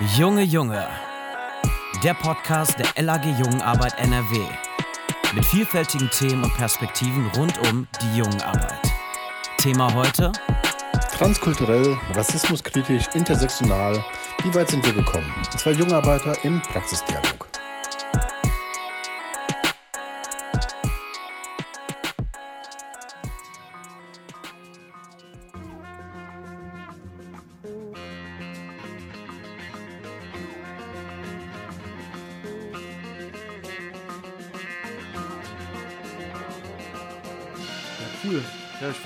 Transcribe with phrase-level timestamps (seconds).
[0.00, 0.88] Junge Junge.
[2.02, 4.40] Der Podcast der LAG Jungenarbeit NRW.
[5.36, 8.80] Mit vielfältigen Themen und Perspektiven rund um die Jungenarbeit.
[9.58, 10.32] Thema heute?
[11.16, 14.04] Transkulturell, rassismuskritisch, intersektional.
[14.42, 15.32] Wie weit sind wir gekommen?
[15.56, 17.43] Zwei Jungarbeiter im Praxisdialog.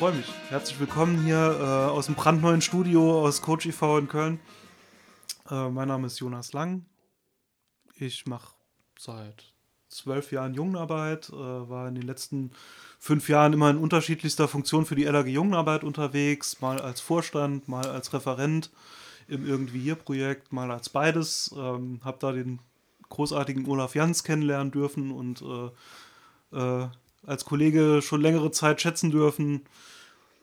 [0.08, 0.32] Freue mich.
[0.48, 3.98] Herzlich willkommen hier äh, aus dem brandneuen Studio aus Coach e.V.
[3.98, 4.40] in Köln.
[5.50, 6.86] Äh, mein Name ist Jonas Lang.
[7.94, 8.54] Ich mache
[8.98, 9.52] seit
[9.90, 12.52] zwölf Jahren Jugendarbeit, äh, war in den letzten
[12.98, 17.86] fünf Jahren immer in unterschiedlichster Funktion für die LAG Jugendarbeit unterwegs, mal als Vorstand, mal
[17.86, 18.70] als Referent
[19.26, 21.54] im Irgendwie hier Projekt, mal als beides.
[21.54, 22.60] Ähm, habe da den
[23.10, 26.88] großartigen Olaf Jans kennenlernen dürfen und äh, äh,
[27.26, 29.66] als Kollege schon längere Zeit schätzen dürfen.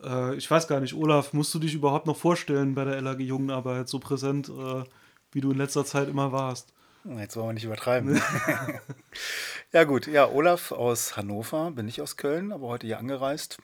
[0.04, 3.20] Äh, ich weiß gar nicht, Olaf, musst du dich überhaupt noch vorstellen bei der LAG
[3.20, 4.84] Jugendarbeit, so präsent, äh,
[5.32, 6.74] wie du in letzter Zeit immer warst?
[7.04, 8.20] Jetzt wollen wir nicht übertreiben.
[9.72, 13.58] ja gut, ja, Olaf aus Hannover, bin ich aus Köln, aber heute hier angereist.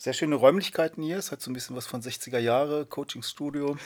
[0.00, 1.18] Sehr schöne Räumlichkeiten hier.
[1.18, 3.76] Es hat so ein bisschen was von 60er Jahre, Coaching-Studio.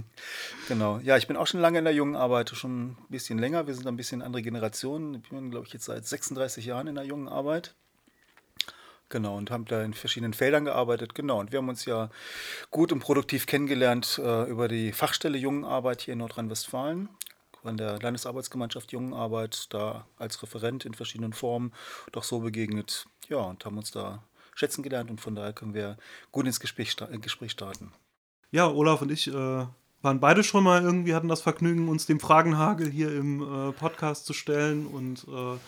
[0.68, 0.98] genau.
[1.04, 3.68] Ja, ich bin auch schon lange in der jungen Arbeit, schon ein bisschen länger.
[3.68, 5.14] Wir sind ein bisschen andere Generationen.
[5.14, 7.76] Ich bin, glaube ich, jetzt seit 36 Jahren in der jungen Arbeit.
[9.12, 11.14] Genau, und haben da in verschiedenen Feldern gearbeitet.
[11.14, 12.08] Genau, und wir haben uns ja
[12.70, 17.10] gut und produktiv kennengelernt äh, über die Fachstelle Jungenarbeit hier in Nordrhein-Westfalen.
[17.60, 21.74] Von der Landesarbeitsgemeinschaft Jungenarbeit, da als Referent in verschiedenen Formen
[22.12, 23.04] doch so begegnet.
[23.28, 24.24] Ja, und haben uns da
[24.54, 25.98] schätzen gelernt und von daher können wir
[26.30, 27.92] gut ins Gespräch, sta Gespräch starten.
[28.50, 32.18] Ja, Olaf und ich äh, waren beide schon mal irgendwie, hatten das Vergnügen, uns dem
[32.18, 35.58] Fragenhagel hier im äh, Podcast zu stellen und äh,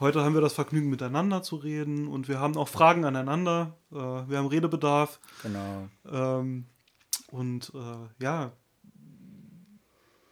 [0.00, 3.76] Heute haben wir das Vergnügen, miteinander zu reden und wir haben auch Fragen aneinander.
[3.92, 5.20] Äh, wir haben Redebedarf.
[5.42, 5.90] Genau.
[6.10, 6.64] Ähm,
[7.30, 8.52] und äh, ja,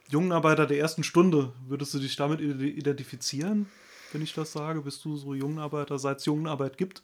[0.08, 3.66] Jungenarbeiter der ersten Stunde, würdest du dich damit identifizieren,
[4.12, 4.80] wenn ich das sage?
[4.80, 7.02] Bist du so Jungenarbeiter, seit es Jungenarbeit gibt?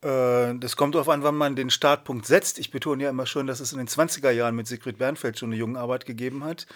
[0.00, 2.60] Äh, das kommt darauf an, wann man den Startpunkt setzt.
[2.60, 5.48] Ich betone ja immer schon, dass es in den 20er Jahren mit Sigrid Bernfeld schon
[5.48, 6.66] eine Jungenarbeit gegeben hat,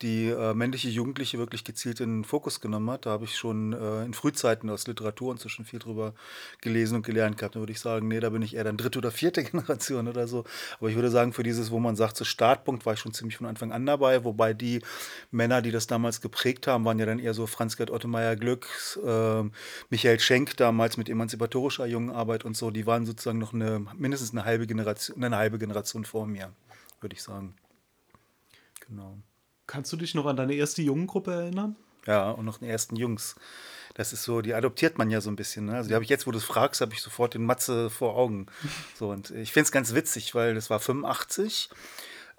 [0.00, 3.04] die äh, männliche Jugendliche wirklich gezielt in den Fokus genommen hat.
[3.04, 6.14] Da habe ich schon äh, in Frühzeiten aus Literatur schon viel drüber
[6.62, 7.54] gelesen und gelernt gehabt.
[7.54, 10.26] Da würde ich sagen, nee, da bin ich eher dann dritte oder vierte Generation oder
[10.26, 10.44] so.
[10.78, 13.36] Aber ich würde sagen, für dieses, wo man sagt, so Startpunkt, war ich schon ziemlich
[13.36, 14.24] von Anfang an dabei.
[14.24, 14.80] Wobei die
[15.30, 18.66] Männer, die das damals geprägt haben, waren ja dann eher so Franz-Gerd Ottemeyer Glück,
[19.04, 19.42] äh,
[19.90, 24.44] Michael Schenk damals mit emanzipatorischer Jungenarbeit und so die waren sozusagen noch eine, mindestens eine
[24.44, 26.52] halbe Generation, eine halbe Generation vor mir,
[27.00, 27.54] würde ich sagen.
[28.86, 29.18] Genau.
[29.66, 31.76] Kannst du dich noch an deine erste Jungengruppe erinnern?
[32.06, 33.36] Ja, und noch den ersten Jungs.
[33.94, 35.66] Das ist so, die adoptiert man ja so ein bisschen.
[35.66, 35.76] Ne?
[35.76, 38.16] Also die habe ich jetzt, wo du es fragst, habe ich sofort den Matze vor
[38.16, 38.46] Augen.
[38.98, 41.70] So, und ich finde es ganz witzig, weil das war 85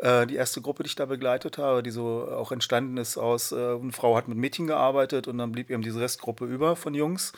[0.02, 3.52] äh, die erste Gruppe, die ich da begleitet habe, die so auch entstanden ist aus,
[3.52, 6.94] äh, eine Frau hat mit Mädchen gearbeitet und dann blieb eben diese Restgruppe über von
[6.94, 7.34] Jungs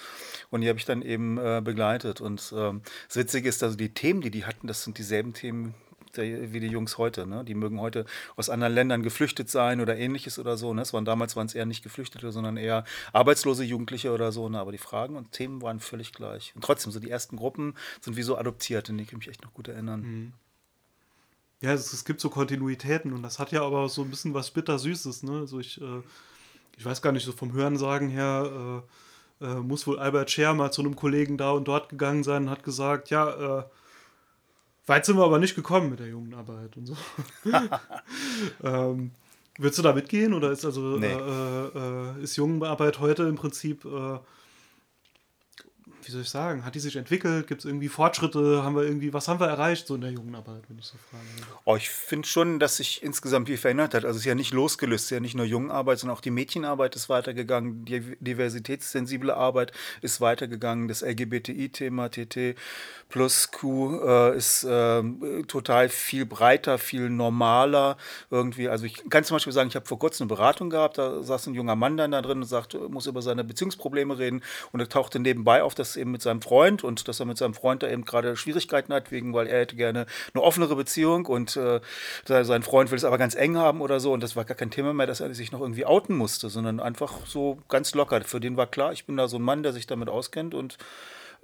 [0.50, 2.22] und die habe ich dann eben äh, begleitet.
[2.22, 5.76] Und ähm, das Witzige ist, also die Themen, die die hatten, das sind dieselben Themen,
[6.16, 7.26] wie die Jungs heute.
[7.26, 7.44] Ne?
[7.44, 10.74] Die mögen heute aus anderen Ländern geflüchtet sein oder ähnliches oder so.
[10.74, 10.84] Ne?
[10.84, 14.48] Es waren damals waren es eher nicht Geflüchtete, sondern eher arbeitslose Jugendliche oder so.
[14.48, 14.60] Ne?
[14.60, 16.54] Aber die Fragen und Themen waren völlig gleich.
[16.56, 19.36] Und trotzdem, so die ersten Gruppen sind wie so adoptiert, an die kann ich mich
[19.36, 20.02] echt noch gut erinnern.
[20.02, 20.34] Mhm.
[21.64, 24.52] Ja, es, es, gibt so Kontinuitäten und das hat ja aber so ein bisschen was
[24.52, 25.24] Bittersüßes.
[25.24, 25.40] Ne?
[25.40, 26.02] Also ich, äh,
[26.78, 28.84] ich weiß gar nicht, so vom Hörensagen her
[29.42, 32.44] äh, äh, muss wohl Albert Scher mal zu einem Kollegen da und dort gegangen sein
[32.44, 33.64] und hat gesagt, ja, äh,
[34.88, 36.98] weit sind wir aber nicht gekommen mit der Jugendarbeit und so.
[38.64, 39.12] ähm,
[39.58, 41.08] Würdest du da mitgehen oder ist also nee.
[41.08, 43.86] äh, äh, ist Jugendarbeit heute im Prinzip
[46.06, 47.48] wie soll ich sagen, hat die sich entwickelt?
[47.48, 48.64] Gibt es irgendwie Fortschritte?
[48.64, 51.24] Haben wir irgendwie, was haben wir erreicht so in der Jugendarbeit, wenn ich so frage?
[51.66, 54.06] Oh, ich finde schon, dass sich insgesamt viel verändert hat.
[54.06, 56.32] Also es ist ja nicht losgelöst, es ist ja nicht nur Jugendarbeit, sondern auch die
[56.32, 59.72] Mädchenarbeit ist weitergegangen, die diversitätssensible Arbeit
[60.02, 62.56] ist weitergegangen, das LGBTI-Thema, TT
[63.10, 65.04] plus Q äh, ist äh,
[65.48, 67.98] total viel breiter, viel normaler
[68.32, 68.70] irgendwie.
[68.70, 71.48] Also ich kann zum Beispiel sagen, ich habe vor kurzem eine Beratung gehabt, da saß
[71.48, 74.42] ein junger Mann dann da drin und sagt, muss über seine Beziehungsprobleme reden
[74.72, 77.54] und er tauchte nebenbei auf, dass eben mit seinem Freund und dass er mit seinem
[77.54, 81.56] Freund da eben gerade Schwierigkeiten hat, wegen, weil er hätte gerne eine offenere Beziehung und
[81.58, 81.82] äh,
[82.26, 84.14] sein Freund will es aber ganz eng haben oder so.
[84.14, 86.80] Und das war gar kein Thema mehr, dass er sich noch irgendwie outen musste, sondern
[86.80, 88.22] einfach so ganz locker.
[88.22, 90.78] Für den war klar, ich bin da so ein Mann, der sich damit auskennt und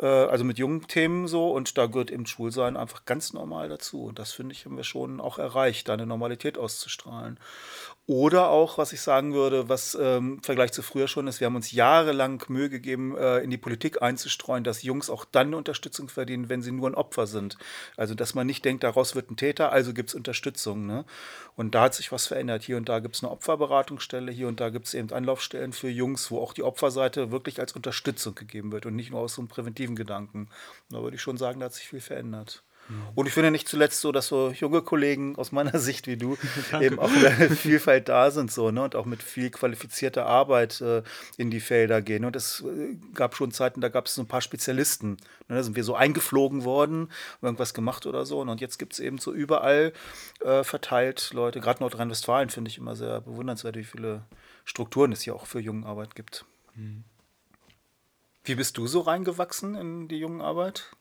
[0.01, 4.05] äh, also mit jungen Themen so und da gehört eben Schulsein einfach ganz normal dazu.
[4.05, 7.39] Und das finde ich, haben wir schon auch erreicht, da eine Normalität auszustrahlen.
[8.09, 11.45] Oder auch, was ich sagen würde, was ähm, im Vergleich zu früher schon ist, wir
[11.45, 16.09] haben uns jahrelang Mühe gegeben, äh, in die Politik einzustreuen, dass Jungs auch dann Unterstützung
[16.09, 17.59] verdienen, wenn sie nur ein Opfer sind.
[17.97, 20.87] Also, dass man nicht denkt, daraus wird ein Täter, also gibt es Unterstützung.
[20.87, 21.05] Ne?
[21.55, 22.63] Und da hat sich was verändert.
[22.63, 25.89] Hier und da gibt es eine Opferberatungsstelle, hier und da gibt es eben Anlaufstellen für
[25.89, 29.41] Jungs, wo auch die Opferseite wirklich als Unterstützung gegeben wird und nicht nur aus so
[29.41, 30.49] einem präventiven Gedanken.
[30.89, 32.63] Da würde ich schon sagen, da hat sich viel verändert.
[33.15, 36.37] Und ich finde nicht zuletzt so, dass so junge Kollegen aus meiner Sicht wie du
[36.81, 38.83] eben auch in der Vielfalt da sind so, ne?
[38.83, 41.03] und auch mit viel qualifizierter Arbeit äh,
[41.37, 42.25] in die Felder gehen.
[42.25, 45.11] Und es äh, gab schon Zeiten, da gab es so ein paar Spezialisten.
[45.47, 45.55] Ne?
[45.55, 48.41] Da sind wir so eingeflogen worden, irgendwas gemacht oder so.
[48.41, 49.93] Und jetzt gibt es eben so überall
[50.41, 54.23] äh, verteilt Leute, gerade Nordrhein-Westfalen finde ich immer sehr bewundernswert, wie viele
[54.65, 56.45] Strukturen es hier auch für Jungenarbeit gibt.
[56.75, 57.03] Mhm.
[58.43, 60.91] Wie bist du so reingewachsen in die Jungenarbeit?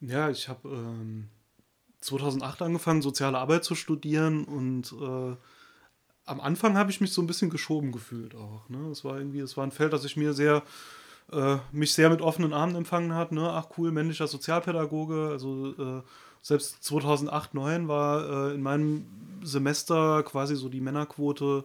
[0.00, 1.28] Ja, ich habe ähm,
[2.00, 5.36] 2008 angefangen, soziale Arbeit zu studieren und äh,
[6.26, 8.68] am Anfang habe ich mich so ein bisschen geschoben gefühlt auch.
[8.68, 8.88] Ne?
[8.90, 10.62] Es war irgendwie, es war ein Feld, das ich mir sehr,
[11.32, 13.32] äh, mich sehr mit offenen Armen empfangen hat.
[13.32, 13.50] Ne?
[13.50, 15.28] Ach cool, männlicher Sozialpädagoge.
[15.30, 16.02] Also äh,
[16.40, 19.06] selbst 2008, 2009 war äh, in meinem
[19.42, 21.64] Semester quasi so die Männerquote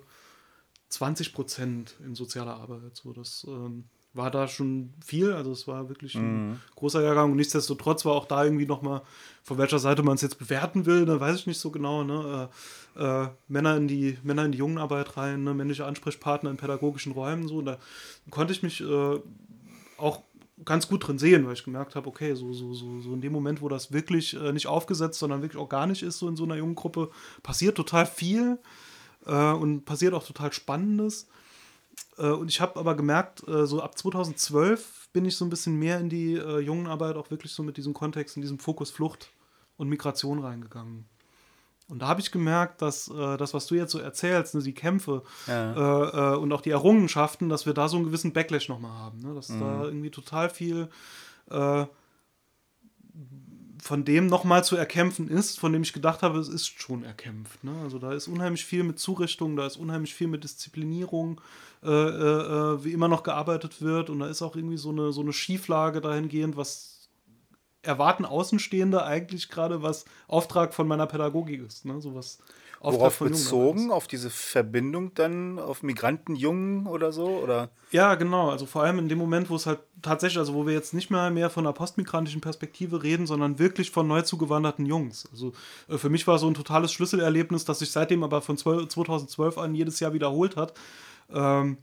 [0.90, 2.96] 20 Prozent in sozialer Arbeit.
[2.96, 3.86] So, das ähm,
[4.16, 5.34] war da schon viel.
[5.34, 6.60] Also es war wirklich ein mhm.
[6.76, 7.32] großer Jahrgang.
[7.32, 9.02] Und nichtsdestotrotz war auch da irgendwie nochmal,
[9.44, 12.04] von welcher Seite man es jetzt bewerten will, ne, weiß ich nicht so genau.
[12.04, 12.50] Ne?
[12.96, 15.54] Äh, äh, Männer in die Männer in die Jungenarbeit rein, ne?
[15.54, 17.48] männliche Ansprechpartner in pädagogischen Räumen.
[17.48, 17.62] So.
[17.62, 17.78] da
[18.30, 19.20] konnte ich mich äh,
[19.98, 20.22] auch
[20.64, 23.34] ganz gut drin sehen, weil ich gemerkt habe, okay, so, so, so, so in dem
[23.34, 26.56] Moment, wo das wirklich äh, nicht aufgesetzt, sondern wirklich organisch ist, so in so einer
[26.56, 27.12] jungen Gruppe,
[27.44, 28.58] passiert total viel
[29.26, 31.28] äh, und passiert auch total Spannendes.
[32.18, 35.78] Äh, und ich habe aber gemerkt, äh, so ab 2012 bin ich so ein bisschen
[35.78, 39.32] mehr in die äh, Jungenarbeit auch wirklich so mit diesem Kontext, in diesem Fokus Flucht
[39.78, 41.06] und Migration reingegangen.
[41.88, 44.74] Und da habe ich gemerkt, dass äh, das, was du jetzt so erzählst, ne, die
[44.74, 45.74] Kämpfe ja.
[45.74, 49.20] äh, äh, und auch die Errungenschaften, dass wir da so einen gewissen Backlash nochmal haben.
[49.20, 49.36] Ne?
[49.36, 49.60] Dass mhm.
[49.60, 50.90] da irgendwie total viel
[53.86, 57.64] von dem nochmal zu erkämpfen ist, von dem ich gedacht habe, es ist schon erkämpft.
[57.64, 57.72] Ne?
[57.84, 61.40] Also da ist unheimlich viel mit Zurichtung, da ist unheimlich viel mit Disziplinierung,
[61.84, 65.22] äh, äh, wie immer noch gearbeitet wird und da ist auch irgendwie so eine, so
[65.22, 67.10] eine Schieflage dahingehend, was
[67.84, 71.86] erwarten Außenstehende eigentlich gerade, was Auftrag von meiner Pädagogik ist.
[71.86, 72.02] Ne?
[72.02, 72.40] So was
[72.94, 73.92] Worauf bezogen?
[73.92, 77.26] Auf diese Verbindung dann auf Migrantenjungen oder so?
[77.26, 77.70] Oder?
[77.92, 78.50] Ja, genau.
[78.50, 81.10] Also vor allem in dem Moment, wo es halt tatsächlich, also wo wir jetzt nicht
[81.10, 85.28] mehr mehr von einer postmigrantischen Perspektive reden, sondern wirklich von neu zugewanderten Jungs.
[85.32, 85.54] Also
[85.90, 89.76] äh, für mich war so ein totales Schlüsselerlebnis, das sich seitdem aber von 2012 an
[89.76, 90.74] jedes Jahr wiederholt hat.
[91.34, 91.78] Ähm,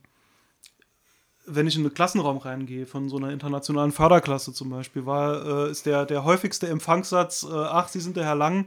[1.47, 5.71] wenn ich in einen Klassenraum reingehe, von so einer internationalen Förderklasse zum Beispiel, war, äh,
[5.71, 8.67] ist der, der häufigste Empfangssatz, äh, ach, Sie sind der Herr Lang,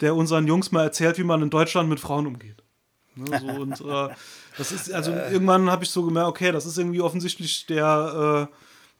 [0.00, 2.62] der unseren Jungs mal erzählt, wie man in Deutschland mit Frauen umgeht.
[3.16, 4.14] Ne, so, und äh,
[4.56, 8.54] das ist, also irgendwann habe ich so gemerkt, okay, das ist irgendwie offensichtlich der, äh,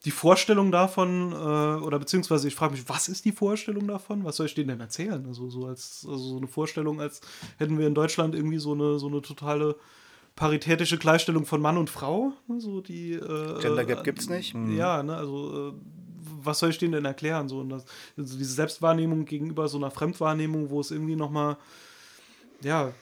[0.05, 4.23] die Vorstellung davon, äh, oder beziehungsweise ich frage mich, was ist die Vorstellung davon?
[4.23, 5.25] Was soll ich denen denn erzählen?
[5.27, 7.21] Also so als also so eine Vorstellung, als
[7.57, 9.75] hätten wir in Deutschland irgendwie so eine, so eine totale
[10.35, 12.31] paritätische Gleichstellung von Mann und Frau.
[12.47, 14.53] Ne, so die, äh, Gender Gap gibt es nicht.
[14.53, 14.75] Mhm.
[14.77, 15.73] Ja, ne, also äh,
[16.45, 17.49] was soll ich denen denn erklären?
[17.49, 17.85] So, und das,
[18.17, 21.57] also diese Selbstwahrnehmung gegenüber so einer Fremdwahrnehmung, wo es irgendwie nochmal,
[22.61, 22.93] ja,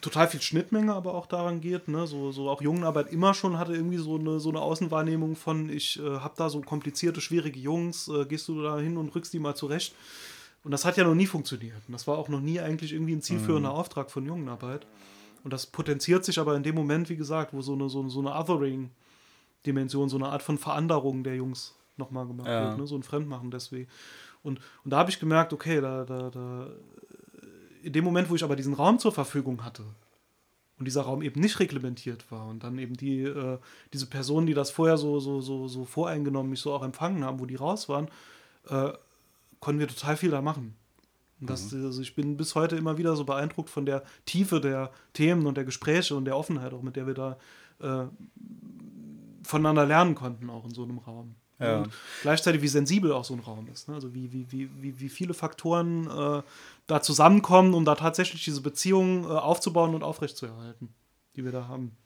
[0.00, 2.06] total viel Schnittmenge aber auch daran geht, ne?
[2.06, 5.98] so, so auch Jungenarbeit immer schon hatte irgendwie so eine, so eine Außenwahrnehmung von, ich
[5.98, 9.38] äh, habe da so komplizierte, schwierige Jungs, äh, gehst du da hin und rückst die
[9.38, 9.94] mal zurecht.
[10.64, 11.80] Und das hat ja noch nie funktioniert.
[11.86, 13.76] Und das war auch noch nie eigentlich irgendwie ein zielführender mhm.
[13.76, 14.86] Auftrag von Jungenarbeit.
[15.44, 18.18] Und das potenziert sich aber in dem Moment, wie gesagt, wo so eine, so, so
[18.18, 22.68] eine Othering-Dimension, so eine Art von Veranderung der Jungs nochmal gemacht ja.
[22.68, 22.86] wird, ne?
[22.86, 23.88] so ein Fremdmachen deswegen.
[24.42, 26.68] Und, und da habe ich gemerkt, okay, da, da, da,
[27.82, 29.82] in dem Moment, wo ich aber diesen Raum zur Verfügung hatte
[30.78, 33.58] und dieser Raum eben nicht reglementiert war und dann eben die, äh,
[33.92, 37.40] diese Personen, die das vorher so, so, so, so voreingenommen mich so auch empfangen haben,
[37.40, 38.08] wo die raus waren,
[38.68, 38.92] äh,
[39.60, 40.76] konnten wir total viel da machen.
[41.40, 41.84] Und das, mhm.
[41.84, 45.56] also ich bin bis heute immer wieder so beeindruckt von der Tiefe der Themen und
[45.56, 47.36] der Gespräche und der Offenheit, auch mit der wir da
[47.80, 48.06] äh,
[49.42, 51.34] voneinander lernen konnten, auch in so einem Raum.
[51.58, 51.84] Ja.
[52.22, 53.88] Gleichzeitig, wie sensibel auch so ein Raum ist.
[53.88, 53.94] Ne?
[53.94, 56.42] Also wie, wie, wie, wie, wie viele Faktoren äh,
[56.86, 60.94] da zusammenkommen, um da tatsächlich diese Beziehungen äh, aufzubauen und aufrechtzuerhalten,
[61.34, 61.96] die wir da haben.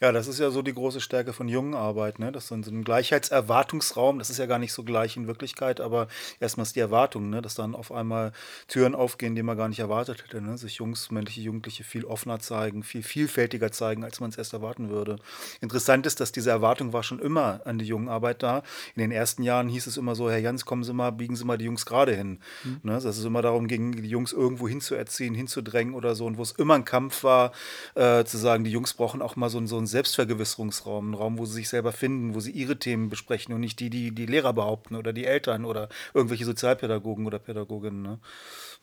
[0.00, 2.32] Ja, das ist ja so die große Stärke von jungen Arbeit, ne?
[2.32, 6.08] Das ist so ein Gleichheitserwartungsraum, das ist ja gar nicht so gleich in Wirklichkeit, aber
[6.40, 7.42] erstmal ist die Erwartung, ne?
[7.42, 8.32] dass dann auf einmal
[8.68, 10.58] Türen aufgehen, die man gar nicht erwartet hätte, ne?
[10.58, 14.90] Sich Jungs, männliche Jugendliche viel offener zeigen, viel vielfältiger zeigen, als man es erst erwarten
[14.90, 15.16] würde.
[15.60, 18.62] Interessant ist, dass diese Erwartung war schon immer an die jungen Arbeit da.
[18.94, 21.44] In den ersten Jahren hieß es immer so, Herr Jans, kommen Sie mal, biegen Sie
[21.44, 22.40] mal die Jungs gerade hin.
[22.64, 22.80] Mhm.
[22.82, 22.92] Ne?
[22.92, 26.26] Dass es immer darum ging, die Jungs irgendwo hinzuerziehen, hinzudrängen oder so.
[26.26, 27.52] Und wo es immer ein Kampf war,
[27.94, 31.46] äh, zu sagen, die Jungs brauchen auch mal so, so einen Selbstvergewisserungsraum, ein Raum, wo
[31.46, 34.52] sie sich selber finden, wo sie ihre Themen besprechen und nicht die, die die Lehrer
[34.52, 38.02] behaupten oder die Eltern oder irgendwelche Sozialpädagogen oder Pädagoginnen.
[38.02, 38.18] Ne?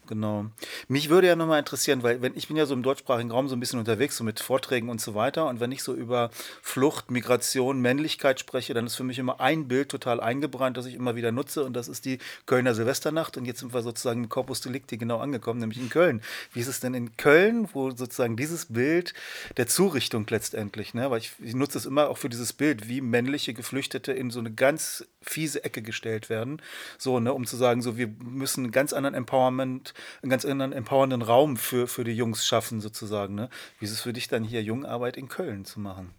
[0.08, 0.48] Genau.
[0.90, 3.56] Mich würde ja nochmal interessieren, weil wenn ich bin ja so im deutschsprachigen Raum so
[3.56, 5.48] ein bisschen unterwegs, so mit Vorträgen und so weiter.
[5.48, 6.30] Und wenn ich so über
[6.62, 10.96] Flucht, Migration, Männlichkeit spreche, dann ist für mich immer ein Bild total eingebrannt, das ich
[10.96, 11.64] immer wieder nutze.
[11.64, 13.38] Und das ist die Kölner Silvesternacht.
[13.38, 16.22] Und jetzt sind wir sozusagen im Corpus Delicti genau angekommen, nämlich in Köln.
[16.52, 19.14] Wie ist es denn in Köln, wo sozusagen dieses Bild
[19.56, 21.10] der Zurichtung letztendlich, ne?
[21.12, 24.40] weil ich, ich nutze es immer auch für dieses Bild, wie männliche Geflüchtete in so
[24.40, 26.62] eine ganz fiese Ecke gestellt werden.
[26.98, 30.74] So, ne, um zu sagen, so, wir müssen einen ganz anderen Empowerment einen ganz anderen
[30.74, 33.36] empowernden Raum für, für die Jungs schaffen, sozusagen.
[33.36, 33.50] Ne?
[33.80, 36.12] Wie ist es für dich dann hier, Jungarbeit in Köln zu machen?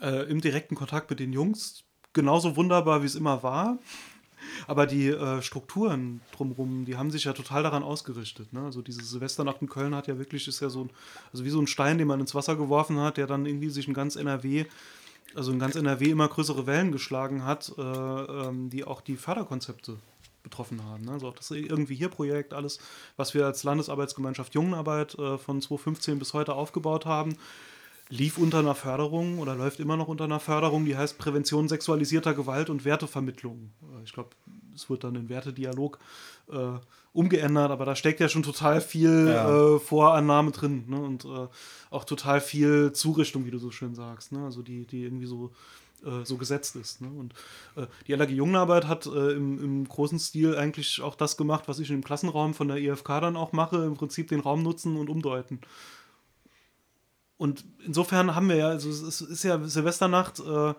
[0.00, 3.78] Äh, Im direkten Kontakt mit den Jungs genauso wunderbar, wie es immer war.
[4.66, 8.52] Aber die äh, Strukturen drumherum, die haben sich ja total daran ausgerichtet.
[8.52, 8.60] Ne?
[8.60, 10.90] Also diese Silvesternacht in Köln hat ja wirklich, ist ja so ein,
[11.32, 13.88] also wie so ein Stein, den man ins Wasser geworfen hat, der dann irgendwie sich
[13.88, 14.66] in ganz NRW,
[15.34, 19.96] also in ganz NRW immer größere Wellen geschlagen hat, äh, ähm, die auch die Förderkonzepte
[20.42, 21.04] betroffen haben.
[21.04, 21.12] Ne?
[21.12, 22.78] Also auch das irgendwie hier Projekt, alles,
[23.16, 27.36] was wir als Landesarbeitsgemeinschaft Jungenarbeit äh, von 2015 bis heute aufgebaut haben,
[28.08, 32.34] lief unter einer Förderung oder läuft immer noch unter einer Förderung, die heißt Prävention sexualisierter
[32.34, 33.70] Gewalt und Wertevermittlung.
[33.82, 34.30] Äh, ich glaube,
[34.78, 35.98] es wird dann in Wertedialog
[36.50, 36.78] äh,
[37.12, 39.74] umgeändert, aber da steckt ja schon total viel ja.
[39.74, 41.00] äh, Vorannahme drin ne?
[41.00, 41.48] und äh,
[41.90, 44.32] auch total viel Zurichtung, wie du so schön sagst.
[44.32, 44.44] Ne?
[44.44, 45.50] Also die, die irgendwie so
[46.04, 47.00] äh, so gesetzt ist.
[47.00, 47.08] Ne?
[47.08, 47.34] Und
[47.74, 51.80] äh, die LAG Jungenarbeit hat äh, im, im, großen Stil eigentlich auch das gemacht, was
[51.80, 55.10] ich im Klassenraum von der IFK dann auch mache, im Prinzip den Raum nutzen und
[55.10, 55.60] umdeuten.
[57.36, 60.74] Und insofern haben wir ja, also es ist ja Silvesternacht, äh,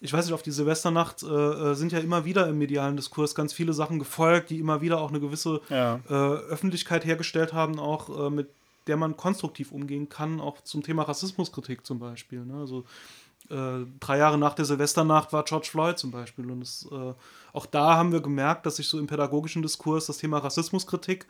[0.00, 3.34] ich weiß nicht, auf die Silvesternacht äh, äh, sind ja immer wieder im medialen Diskurs
[3.34, 6.00] ganz viele Sachen gefolgt, die immer wieder auch eine gewisse ja.
[6.06, 8.48] Öffentlichkeit hergestellt haben, auch mit
[8.86, 12.44] der man konstruktiv umgehen kann, auch zum Thema Rassismuskritik zum Beispiel.
[12.44, 12.54] Ne?
[12.60, 12.84] Also
[13.50, 16.50] äh, drei Jahre nach der Silvesternacht war George Floyd zum Beispiel.
[16.50, 17.14] Und es, äh,
[17.52, 21.26] auch da haben wir gemerkt, dass sich so im pädagogischen Diskurs das Thema Rassismuskritik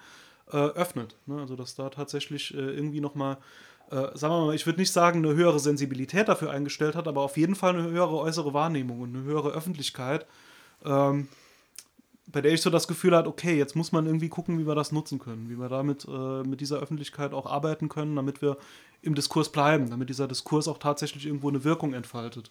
[0.53, 1.17] äh, öffnet.
[1.27, 1.41] Ne?
[1.41, 3.39] Also dass da tatsächlich äh, irgendwie nochmal,
[3.91, 7.23] äh, sagen wir mal, ich würde nicht sagen, eine höhere Sensibilität dafür eingestellt hat, aber
[7.23, 10.27] auf jeden Fall eine höhere äußere Wahrnehmung und eine höhere Öffentlichkeit.
[10.85, 11.29] Ähm,
[12.29, 14.75] bei der ich so das Gefühl hatte, okay, jetzt muss man irgendwie gucken, wie wir
[14.75, 18.57] das nutzen können, wie wir damit äh, mit dieser Öffentlichkeit auch arbeiten können, damit wir
[19.03, 22.51] im Diskurs bleiben, damit dieser Diskurs auch tatsächlich irgendwo eine Wirkung entfaltet.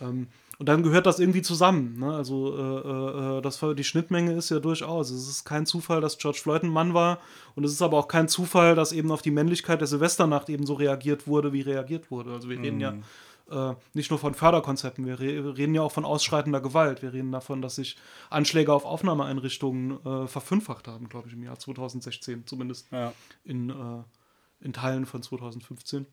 [0.00, 1.98] Ähm, und dann gehört das irgendwie zusammen.
[1.98, 2.14] Ne?
[2.14, 5.10] Also äh, äh, das, die Schnittmenge ist ja durchaus.
[5.10, 7.20] Es ist kein Zufall, dass George Floyd ein Mann war.
[7.54, 10.64] Und es ist aber auch kein Zufall, dass eben auf die Männlichkeit der Silvesternacht eben
[10.64, 12.32] so reagiert wurde, wie reagiert wurde.
[12.32, 13.02] Also wir reden ja mhm.
[13.50, 17.02] äh, nicht nur von Förderkonzepten, wir, re wir, reden ja auch von ausschreitender Gewalt.
[17.02, 17.98] Wir reden davon, dass sich
[18.30, 22.90] Anschläge auf Aufnahmeeinrichtungen äh, verfünffacht haben, glaube ich, im Jahr 2016 zumindest.
[22.92, 23.12] Ja.
[23.44, 26.06] In, äh, in Teilen von 2015.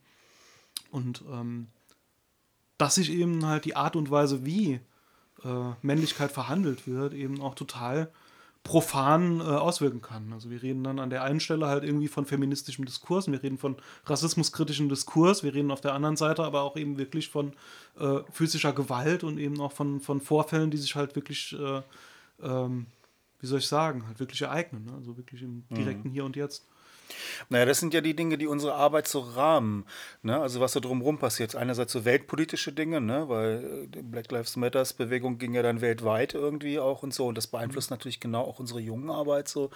[0.91, 1.67] Und ähm,
[2.77, 4.79] dass sich eben halt die Art und Weise, wie
[5.43, 8.09] äh, Männlichkeit verhandelt wird, eben auch total
[8.63, 10.31] profan äh, auswirken kann.
[10.31, 13.57] Also wir reden dann an der einen Stelle halt irgendwie von feministischem Diskurs, wir reden
[13.57, 13.75] von
[14.05, 17.53] rassismuskritischem Diskurs, wir reden auf der anderen Seite aber auch eben wirklich von
[17.99, 21.81] äh, physischer Gewalt und eben auch von, von Vorfällen, die sich halt wirklich, äh,
[22.41, 22.85] ähm,
[23.41, 24.85] wie soll ich sagen, halt wirklich ereignen.
[24.85, 24.93] Ne?
[24.93, 26.13] Also wirklich im direkten mhm.
[26.13, 26.65] Hier und Jetzt.
[27.49, 29.85] Naja, das sind ja die Dinge, die unsere Arbeit so rahmen.
[30.21, 30.39] Ne?
[30.39, 31.55] Also was da drumherum passiert.
[31.55, 33.29] Einerseits so weltpolitische Dinge, ne?
[33.29, 37.27] weil die Black Lives Matters Bewegung ging ja dann weltweit irgendwie auch und so.
[37.27, 37.95] Und das beeinflusst mhm.
[37.95, 39.69] natürlich genau auch unsere jungen Arbeit so.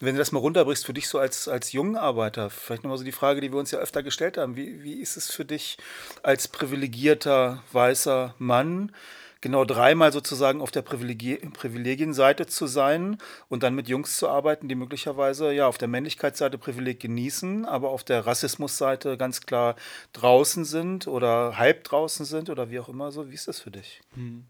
[0.00, 3.04] Wenn du das mal runterbrichst, für dich so als, als jungen Arbeiter, vielleicht nochmal so
[3.04, 4.56] die Frage, die wir uns ja öfter gestellt haben.
[4.56, 5.78] Wie, wie ist es für dich
[6.22, 8.92] als privilegierter weißer Mann?
[9.46, 14.66] Genau dreimal sozusagen auf der Privilegi Privilegienseite zu sein und dann mit Jungs zu arbeiten,
[14.66, 19.76] die möglicherweise ja auf der Männlichkeitsseite Privileg genießen, aber auf der Rassismusseite ganz klar
[20.14, 23.30] draußen sind oder halb draußen sind oder wie auch immer so.
[23.30, 24.00] Wie ist das für dich?
[24.14, 24.46] Hm.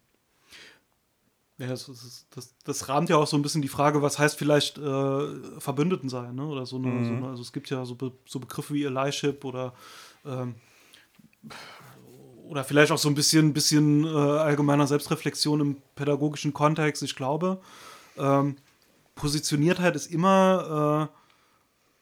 [1.59, 1.91] Ja, das,
[2.35, 6.09] das, das, rahmt ja auch so ein bisschen die Frage, was heißt vielleicht äh, Verbündeten
[6.09, 6.47] sein, ne?
[6.47, 7.05] Oder so eine, mhm.
[7.05, 9.73] so eine, also es gibt ja so, Be so Begriffe wie Allyship oder
[10.27, 10.55] ähm,
[12.49, 17.03] oder vielleicht auch so ein bisschen, bisschen äh, allgemeiner Selbstreflexion im pädagogischen Kontext.
[17.03, 17.61] Ich glaube,
[18.17, 18.57] ähm,
[19.15, 21.09] Positioniertheit ist immer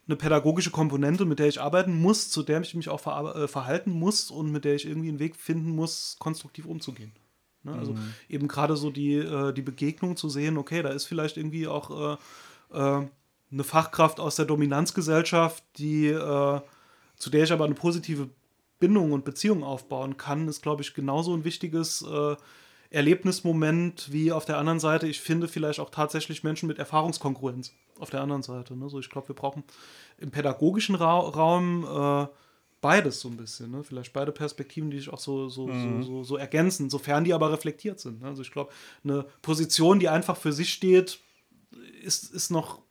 [0.07, 3.47] eine pädagogische Komponente, mit der ich arbeiten muss, zu der ich mich auch ver äh,
[3.47, 7.11] verhalten muss und mit der ich irgendwie einen Weg finden muss, konstruktiv umzugehen.
[7.63, 7.73] Ne?
[7.73, 8.13] Also mhm.
[8.29, 12.17] eben gerade so die, äh, die Begegnung zu sehen, okay, da ist vielleicht irgendwie auch
[12.71, 13.07] äh, äh
[13.51, 16.61] eine Fachkraft aus der Dominanzgesellschaft, die, äh,
[17.15, 18.27] zu der ich aber eine positive
[18.85, 22.35] Bindung und Beziehung aufbauen kann, ist, glaube ich, genauso ein wichtiges äh,
[22.91, 28.11] Erlebnismoment wie auf der anderen Seite, ich finde vielleicht auch tatsächlich Menschen mit Erfahrungskongruenz auf
[28.11, 28.77] der anderen Seite.
[28.77, 28.87] Ne?
[28.89, 29.63] So, ich glaube, wir brauchen
[30.19, 32.27] im pädagogischen Ra Raum äh,
[32.81, 33.71] beides so ein bisschen.
[33.71, 33.83] Ne?
[33.83, 36.03] Vielleicht beide Perspektiven, die sich auch so, so, mhm.
[36.03, 38.21] so, so, so, ergänzen, sofern die aber reflektiert sind.
[38.21, 38.27] Ne?
[38.27, 38.71] Also ich glaube,
[39.03, 41.19] eine Position, die einfach für sich steht,
[42.03, 42.83] ist, ist noch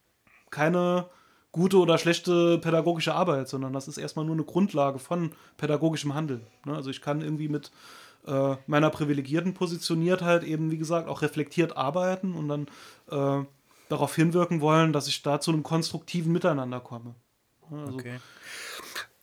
[0.50, 1.06] keine
[1.54, 6.44] gute oder schlechte pädagogische Arbeit, sondern das ist erstmal nur eine Grundlage von pädagogischem Handeln.
[6.66, 6.74] Ne?
[6.74, 7.70] Also ich kann irgendwie mit
[8.26, 12.66] äh, meiner privilegierten Positioniertheit eben, wie gesagt, auch reflektiert arbeiten und dann
[13.08, 13.46] äh,
[13.88, 17.14] darauf hinwirken wollen, dass ich da zu einem konstruktiven Miteinander komme.
[17.70, 18.18] Also, okay.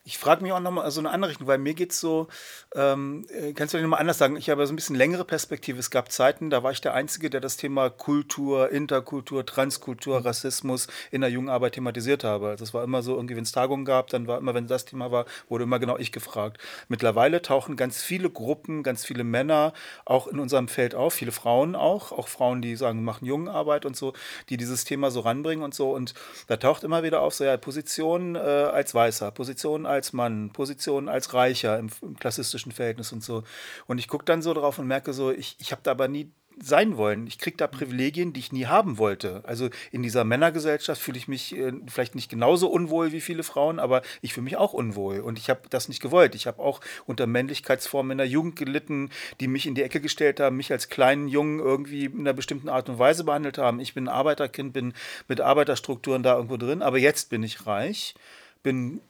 [0.03, 2.27] Ich frage mich auch nochmal so eine andere Richtung, weil mir geht es so,
[2.74, 5.77] ähm, äh, kannst du dir nochmal anders sagen, ich habe so ein bisschen längere Perspektive.
[5.77, 10.25] Es gab Zeiten, da war ich der Einzige, der das Thema Kultur, Interkultur, Transkultur, mhm.
[10.25, 12.48] Rassismus in der Jugendarbeit thematisiert habe.
[12.48, 14.86] Also es war immer so, irgendwie, wenn es Tagungen gab, dann war immer, wenn das
[14.86, 16.60] Thema war, wurde immer genau ich gefragt.
[16.88, 19.72] Mittlerweile tauchen ganz viele Gruppen, ganz viele Männer
[20.05, 23.96] auch in unserem Feld auf, viele Frauen auch, auch Frauen, die sagen, machen Jugendarbeit und
[23.96, 24.13] so,
[24.50, 25.91] die dieses Thema so ranbringen und so.
[25.91, 26.15] Und
[26.48, 31.10] da taucht immer wieder auf, so ja, Position äh, als Weißer, Position als Mann, Position
[31.10, 33.43] als Reicher im, im klassistischen Verhältnis und so.
[33.88, 36.31] Und ich gucke dann so drauf und merke so, ich, ich habe da aber nie
[36.60, 37.27] sein wollen.
[37.27, 39.41] Ich kriege da Privilegien, die ich nie haben wollte.
[39.46, 43.79] Also in dieser Männergesellschaft fühle ich mich äh, vielleicht nicht genauso unwohl wie viele Frauen,
[43.79, 45.20] aber ich fühle mich auch unwohl.
[45.20, 46.36] Und ich habe das nicht gewollt.
[46.36, 50.39] Ich habe auch unter Männlichkeitsformen in der Jugend gelitten, die mich in die Ecke gestellt
[50.39, 53.79] haben, mich als kleinen Jungen irgendwie in einer bestimmten Art und Weise behandelt haben.
[53.79, 54.93] Ich bin Arbeiterkind, bin
[55.27, 58.15] mit Arbeiterstrukturen da irgendwo drin, aber jetzt bin ich reich,
[58.63, 59.01] bin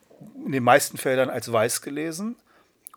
[0.45, 2.35] in den meisten Feldern als weiß gelesen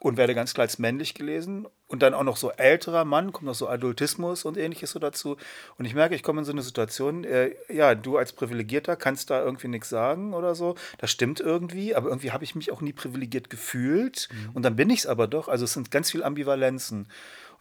[0.05, 1.67] und werde ganz klar als männlich gelesen.
[1.87, 5.37] Und dann auch noch so älterer Mann, kommt noch so Adultismus und ähnliches so dazu.
[5.79, 9.31] Und ich merke, ich komme in so eine Situation, äh, ja, du als Privilegierter kannst
[9.31, 10.75] da irgendwie nichts sagen oder so.
[10.99, 14.29] Das stimmt irgendwie, aber irgendwie habe ich mich auch nie privilegiert gefühlt.
[14.31, 14.51] Mhm.
[14.55, 15.49] Und dann bin ich es aber doch.
[15.49, 17.07] Also es sind ganz viele Ambivalenzen.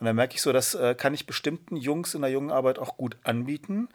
[0.04, 2.78] Und dann merke ich so, das äh, kann ich bestimmten Jungs in der jungen Arbeit
[2.78, 3.88] auch gut anbieten.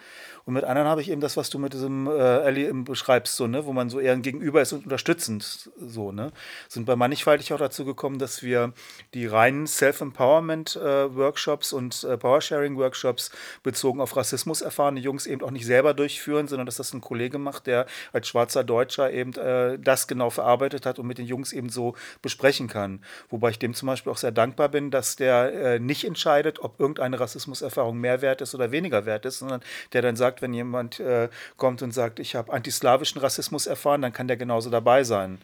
[0.47, 3.47] Und mit anderen habe ich eben das, was du mit diesem äh, Ellie beschreibst, so,
[3.47, 5.71] ne, wo man so eher ein Gegenüber ist und unterstützend.
[5.79, 6.33] So, ne?
[6.67, 8.73] Sind bei Mannigfaltig auch dazu gekommen, dass wir
[9.13, 13.31] die reinen Self-Empowerment-Workshops äh, und äh, Power-Sharing-Workshops
[13.63, 17.37] bezogen auf Rassismus erfahrene Jungs eben auch nicht selber durchführen, sondern dass das ein Kollege
[17.37, 21.53] macht, der als schwarzer Deutscher eben äh, das genau verarbeitet hat und mit den Jungs
[21.53, 23.05] eben so besprechen kann.
[23.29, 26.79] Wobei ich dem zum Beispiel auch sehr dankbar bin, dass der äh, nicht entscheidet, ob
[26.79, 29.61] irgendeine Rassismuserfahrung mehr wert ist oder weniger wert ist, sondern
[29.93, 34.13] der dann sagt, wenn jemand äh, kommt und sagt, ich habe antislawischen Rassismus erfahren, dann
[34.13, 35.39] kann der genauso dabei sein.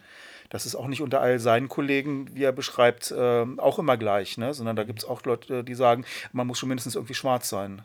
[0.49, 4.37] Das ist auch nicht unter all seinen Kollegen, wie er beschreibt, äh, auch immer gleich,
[4.37, 4.53] ne?
[4.53, 7.81] sondern da gibt es auch Leute, die sagen, man muss schon mindestens irgendwie schwarz sein.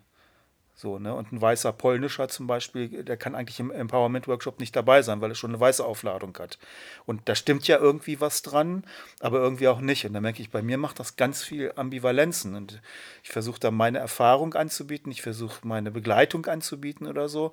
[0.80, 1.14] So, ne?
[1.14, 5.30] Und ein weißer Polnischer zum Beispiel, der kann eigentlich im Empowerment-Workshop nicht dabei sein, weil
[5.30, 6.58] er schon eine weiße Aufladung hat.
[7.04, 8.84] Und da stimmt ja irgendwie was dran,
[9.20, 10.06] aber irgendwie auch nicht.
[10.06, 12.54] Und da merke ich, bei mir macht das ganz viel Ambivalenzen.
[12.54, 12.80] Und
[13.22, 17.52] ich versuche da meine Erfahrung anzubieten, ich versuche meine Begleitung anzubieten oder so.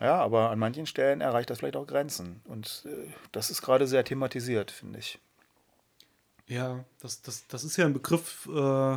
[0.00, 2.40] Ja, aber an manchen Stellen erreicht das vielleicht auch Grenzen.
[2.44, 5.18] Und äh, das ist gerade sehr thematisiert, finde ich.
[6.46, 8.96] Ja, das, das, das ist ja ein Begriff, äh,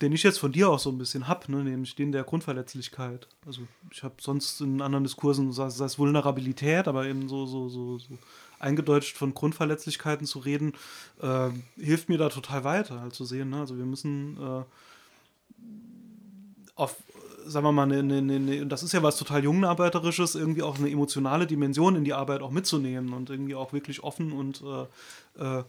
[0.00, 3.28] den ich jetzt von dir auch so ein bisschen habe, ne, nämlich den der Grundverletzlichkeit.
[3.46, 7.98] Also ich habe sonst in anderen Diskursen, sei es Vulnerabilität, aber eben so, so, so,
[7.98, 8.18] so
[8.58, 10.74] eingedeutscht von Grundverletzlichkeiten zu reden,
[11.22, 13.50] äh, hilft mir da total weiter, halt zu sehen.
[13.50, 13.60] Ne?
[13.60, 14.64] Also wir müssen äh,
[16.74, 16.96] auf,
[17.46, 20.90] sagen wir mal, eine, eine, eine, das ist ja was total Jungenarbeiterisches, irgendwie auch eine
[20.90, 24.62] emotionale Dimension in die Arbeit auch mitzunehmen und irgendwie auch wirklich offen und
[25.38, 25.64] äh, äh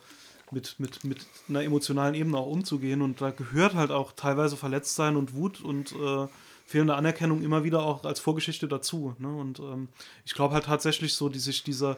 [0.51, 3.01] mit, mit, mit einer emotionalen Ebene auch umzugehen.
[3.01, 6.27] Und da gehört halt auch teilweise Verletztsein und Wut und äh,
[6.65, 9.15] fehlende Anerkennung immer wieder auch als Vorgeschichte dazu.
[9.19, 9.33] Ne?
[9.33, 9.89] Und ähm,
[10.25, 11.97] ich glaube halt tatsächlich so, die sich dieser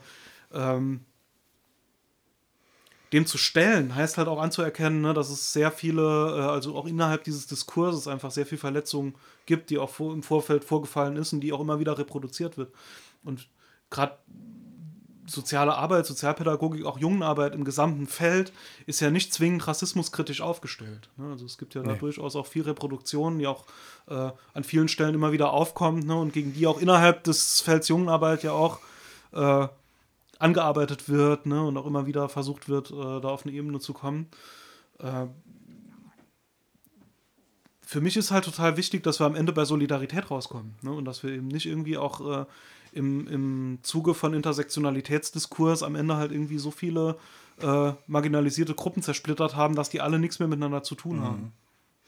[0.53, 1.01] ähm,
[3.11, 6.85] dem zu stellen, heißt halt auch anzuerkennen, ne, dass es sehr viele, äh, also auch
[6.85, 11.33] innerhalb dieses Diskurses einfach sehr viel Verletzungen gibt, die auch vor, im Vorfeld vorgefallen ist
[11.33, 12.71] und die auch immer wieder reproduziert wird.
[13.23, 13.49] Und
[13.89, 14.17] gerade
[15.29, 18.51] soziale Arbeit, Sozialpädagogik, auch Jungenarbeit im gesamten Feld
[18.85, 21.09] ist ja nicht zwingend rassismuskritisch aufgestellt.
[21.17, 21.31] Ne?
[21.31, 21.99] Also es gibt ja da nee.
[21.99, 23.65] durchaus auch viel Reproduktionen, die auch
[24.07, 26.15] äh, an vielen Stellen immer wieder aufkommen ne?
[26.15, 28.79] und gegen die auch innerhalb des Felds Jungenarbeit ja auch
[29.33, 29.67] äh,
[30.39, 31.63] angearbeitet wird ne?
[31.63, 34.27] und auch immer wieder versucht wird, äh, da auf eine Ebene zu kommen.
[34.99, 35.27] Äh,
[37.81, 40.91] für mich ist halt total wichtig, dass wir am Ende bei Solidarität rauskommen ne?
[40.91, 42.45] und dass wir eben nicht irgendwie auch äh,
[42.91, 47.17] im, im Zuge von Intersektionalitätsdiskurs am Ende halt irgendwie so viele
[47.61, 51.53] äh, marginalisierte Gruppen zersplittert haben, dass die alle nichts mehr miteinander zu tun haben.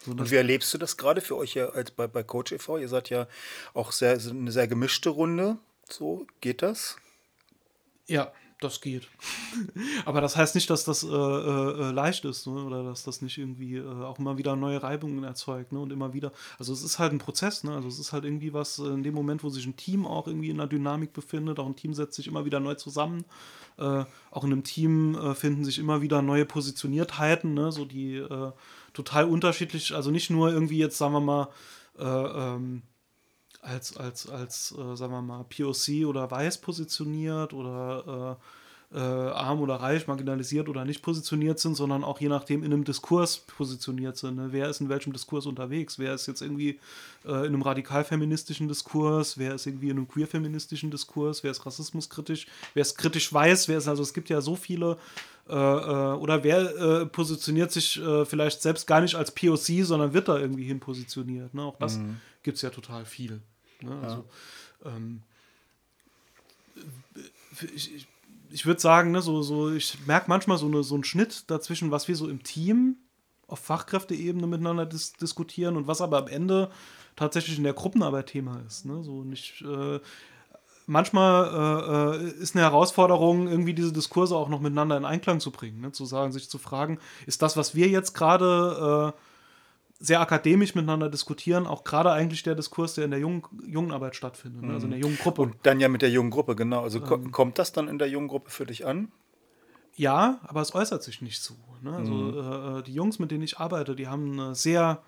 [0.04, 2.78] So, Und wie erlebst du das gerade für euch ja als bei, bei Coach e.V.?
[2.78, 3.28] Ihr seid ja
[3.74, 5.58] auch sehr, eine sehr gemischte Runde.
[5.90, 6.98] So, geht das?
[8.08, 8.32] Ja,
[8.64, 9.08] das geht.
[10.06, 12.64] Aber das heißt nicht, dass das äh, äh, leicht ist ne?
[12.64, 15.80] oder dass das nicht irgendwie äh, auch immer wieder neue Reibungen erzeugt ne?
[15.80, 16.32] und immer wieder.
[16.60, 17.74] Also es ist halt ein Prozess, ne?
[17.74, 20.28] also es ist halt irgendwie was äh, in dem Moment, wo sich ein Team auch
[20.28, 23.26] irgendwie in einer Dynamik befindet, auch ein Team setzt sich immer wieder neu zusammen.
[23.78, 27.72] Äh, auch in einem Team äh, finden sich immer wieder neue Positioniertheiten, ne?
[27.72, 28.24] so die
[28.94, 31.48] total unterschiedlich, also nicht nur irgendwie jetzt, sagen wir mal,
[31.98, 32.82] ähm,
[33.62, 38.44] als, als, als äh, sagen wir mal, POC oder weiß positioniert oder äh,
[38.94, 42.84] äh, arm oder reich, marginalisiert oder nicht positioniert sind, sondern auch je nachdem in einem
[42.84, 44.36] Diskurs positioniert sind.
[44.36, 44.48] Ne?
[44.52, 45.98] Wer ist in welchem Diskurs unterwegs?
[45.98, 46.80] Wer ist jetzt irgendwie
[47.26, 49.38] äh, in einem radikal-feministischen Diskurs?
[49.38, 51.42] Wer ist irgendwie in einem queer-feministischen Diskurs?
[51.44, 52.48] Wer ist rassismuskritisch?
[52.74, 53.70] Wer ist kritisch weiß?
[53.70, 54.98] Wer ist, also es gibt ja so viele
[55.48, 60.28] äh, oder wer äh, positioniert sich äh, vielleicht selbst gar nicht als POC, sondern wird
[60.28, 61.54] da irgendwie hin positioniert.
[61.54, 61.64] Ne?
[61.64, 62.18] Auch das mhm.
[62.44, 63.42] gibt es ja total viel.
[63.84, 64.00] Ne?
[64.02, 64.26] Also,
[64.84, 64.96] ja.
[64.96, 65.22] ähm,
[67.76, 68.08] ich, ich,
[68.50, 71.92] ich würde sagen, ne, so, so, ich merke manchmal so, eine, so einen Schnitt dazwischen,
[71.92, 72.98] was wir so im Team
[73.48, 76.72] auf Fachkräfteebene miteinander dis diskutieren und was aber am Ende
[77.16, 78.86] tatsächlich in der Gruppenarbeit Thema ist.
[78.86, 79.04] Ne?
[79.04, 80.00] So nicht, äh,
[80.88, 85.52] manchmal äh, äh, ist eine Herausforderung, irgendwie diese Diskurse auch noch miteinander in Einklang zu
[85.52, 85.82] bringen.
[85.82, 85.92] Ne?
[85.92, 89.22] Zu sagen, sich zu fragen, ist das, was wir jetzt gerade äh,
[90.02, 94.16] sehr akademisch miteinander diskutieren, auch gerade eigentlich der Diskurs, der in der jungen, jungen Arbeit
[94.16, 94.74] stattfindet, ne?
[94.74, 95.44] also in der jungen Gruppe.
[95.44, 96.82] Und dann ja mit der jungen Gruppe, genau.
[96.82, 99.12] Also ähm, kommt das dann in der jungen Gruppe für dich an?
[99.96, 101.54] Ja, aber es äußert sich nicht so.
[101.84, 101.94] Ne?
[101.94, 102.38] Also mhm.
[102.38, 105.04] Äh, äh, die Jungs, mit denen ich arbeite, die haben eine sehr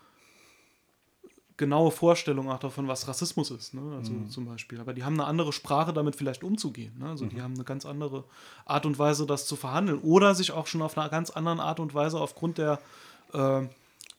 [1.57, 3.95] genaue Vorstellung auch davon, was Rassismus ist, ne?
[3.97, 4.29] also mhm.
[4.29, 4.79] zum Beispiel.
[4.79, 6.99] Aber die haben eine andere Sprache, damit vielleicht umzugehen.
[6.99, 7.09] Ne?
[7.09, 7.29] Also mhm.
[7.29, 8.25] die haben eine ganz andere
[8.65, 9.99] Art und Weise, das zu verhandeln.
[10.01, 12.79] Oder sich auch schon auf einer ganz anderen Art und Weise aufgrund der
[13.33, 13.63] äh,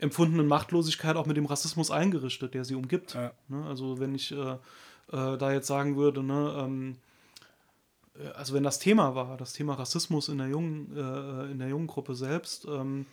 [0.04, 3.14] empfundenen Machtlosigkeit auch mit dem Rassismus eingerichtet, der sie umgibt.
[3.14, 3.32] Ja.
[3.48, 3.64] Ne?
[3.66, 4.52] Also wenn ich äh,
[5.12, 6.96] äh, da jetzt sagen würde, ne, ähm,
[8.18, 11.68] äh, also wenn das Thema war, das Thema Rassismus in der jungen, äh, in der
[11.68, 13.06] jungen Gruppe selbst, ähm,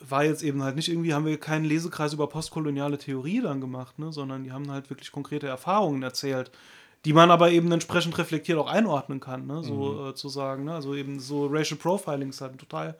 [0.00, 3.98] war jetzt eben halt nicht irgendwie, haben wir keinen Lesekreis über postkoloniale Theorie dann gemacht,
[3.98, 6.50] ne, sondern die haben halt wirklich konkrete Erfahrungen erzählt,
[7.04, 10.10] die man aber eben entsprechend reflektiert auch einordnen kann, ne, so mhm.
[10.10, 10.64] äh, zu sagen.
[10.64, 12.96] Ne, also eben so Racial Profiling ist halt ein total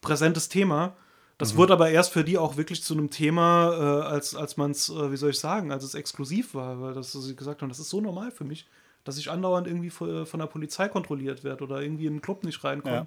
[0.00, 0.96] präsentes Thema.
[1.38, 1.58] Das mhm.
[1.58, 4.88] wurde aber erst für die auch wirklich zu einem Thema, äh, als, als man es,
[4.88, 7.78] äh, wie soll ich sagen, als es exklusiv war, weil das, sie gesagt haben, das
[7.78, 8.66] ist so normal für mich,
[9.04, 12.44] dass ich andauernd irgendwie von, von der Polizei kontrolliert werde oder irgendwie in den Club
[12.44, 13.06] nicht reinkomme.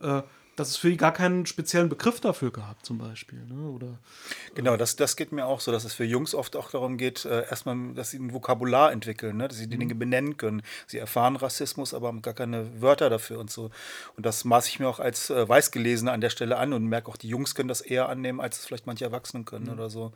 [0.00, 0.18] Ja.
[0.18, 0.22] Äh,
[0.56, 3.40] dass es für die gar keinen speziellen Begriff dafür gab, zum Beispiel.
[3.48, 3.70] Ne?
[3.70, 3.98] Oder,
[4.54, 7.24] genau, das, das geht mir auch so, dass es für Jungs oft auch darum geht,
[7.24, 9.48] äh, erstmal, dass sie ein Vokabular entwickeln, ne?
[9.48, 9.80] dass sie die mhm.
[9.80, 10.62] Dinge benennen können.
[10.86, 13.70] Sie erfahren Rassismus, aber haben gar keine Wörter dafür und so.
[14.16, 17.08] Und das maße ich mir auch als äh, Weißgelesener an der Stelle an und merke
[17.08, 19.72] auch, die Jungs können das eher annehmen, als es vielleicht manche Erwachsenen können mhm.
[19.72, 20.12] oder so.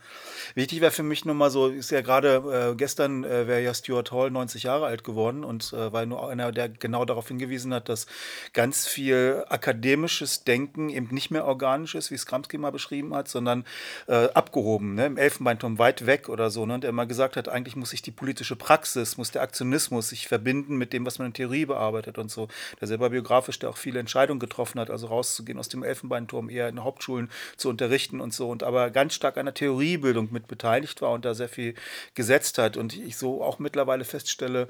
[0.55, 4.13] Wichtig wäre für mich nochmal so, ist ja gerade äh, gestern äh, wäre ja Stuart
[4.13, 7.89] Hall 90 Jahre alt geworden und äh, war nur einer, der genau darauf hingewiesen hat,
[7.89, 8.07] dass
[8.53, 13.15] ganz viel akademisches organisches Denken eben nicht mehr organisch ist, wie es Gramsci mal beschrieben
[13.15, 13.65] hat, sondern
[14.07, 15.07] äh, abgehoben, ne?
[15.07, 16.67] im Elfenbeinturm weit weg oder so.
[16.67, 16.75] Ne?
[16.75, 20.29] Und er mal gesagt hat, eigentlich muss sich die politische Praxis, muss der Aktionismus sich
[20.29, 22.49] verbinden mit dem, was man in Theorie bearbeitet und so.
[22.81, 26.69] Der selber biografisch, der auch viele Entscheidungen getroffen hat, also rauszugehen aus dem Elfenbeinturm, eher
[26.69, 28.51] in Hauptschulen zu unterrichten und so.
[28.51, 31.75] Und aber ganz stark an der Theoriebildung mit beteiligt war und da sehr viel
[32.15, 32.77] gesetzt hat.
[32.77, 34.69] Und ich so auch mittlerweile feststelle,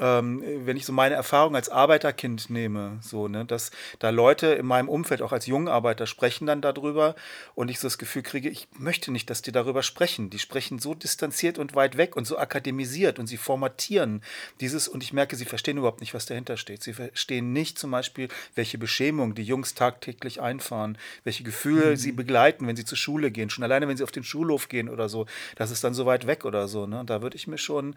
[0.00, 4.64] ähm, wenn ich so meine Erfahrung als Arbeiterkind nehme, so, ne, dass da Leute in
[4.64, 7.14] meinem Umfeld, auch als Jungarbeiter, sprechen dann darüber
[7.54, 10.30] und ich so das Gefühl kriege, ich möchte nicht, dass die darüber sprechen.
[10.30, 14.22] Die sprechen so distanziert und weit weg und so akademisiert und sie formatieren
[14.60, 16.82] dieses und ich merke, sie verstehen überhaupt nicht, was dahinter steht.
[16.82, 21.96] Sie verstehen nicht zum Beispiel, welche Beschämung die Jungs tagtäglich einfahren, welche Gefühle mhm.
[21.96, 24.88] sie begleiten, wenn sie zur Schule gehen, schon alleine, wenn sie auf den Schulhof gehen
[24.88, 25.26] oder so.
[25.56, 26.86] Das ist dann so weit weg oder so.
[26.86, 27.00] Ne?
[27.00, 27.96] Und da würde ich mir schon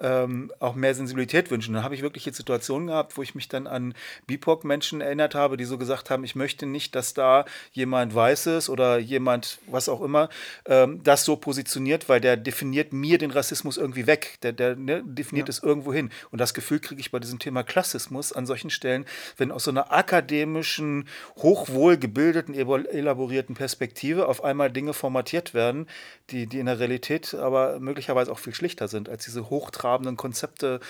[0.00, 1.74] ähm, auch mehr Sensibilität Realität wünschen.
[1.74, 3.94] Dann habe ich wirklich jetzt Situationen gehabt, wo ich mich dann an
[4.26, 8.98] BIPOC-Menschen erinnert habe, die so gesagt haben, ich möchte nicht, dass da jemand Weißes oder
[8.98, 10.28] jemand, was auch immer,
[10.66, 14.38] ähm, das so positioniert, weil der definiert mir den Rassismus irgendwie weg.
[14.42, 15.50] Der, der ne, definiert ja.
[15.50, 16.10] es irgendwo hin.
[16.30, 19.04] Und das Gefühl kriege ich bei diesem Thema Klassismus an solchen Stellen,
[19.36, 25.86] wenn aus so einer akademischen, hochwohl gebildeten, elaborierten Perspektive auf einmal Dinge formatiert werden,
[26.30, 30.80] die, die in der Realität aber möglicherweise auch viel schlichter sind als diese hochtrabenden Konzepte,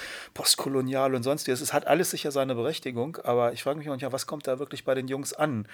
[0.45, 1.63] postkolonial und sonstiges.
[1.63, 4.85] Es hat alles sicher seine Berechtigung, aber ich frage mich manchmal, was kommt da wirklich
[4.85, 5.67] bei den Jungs an.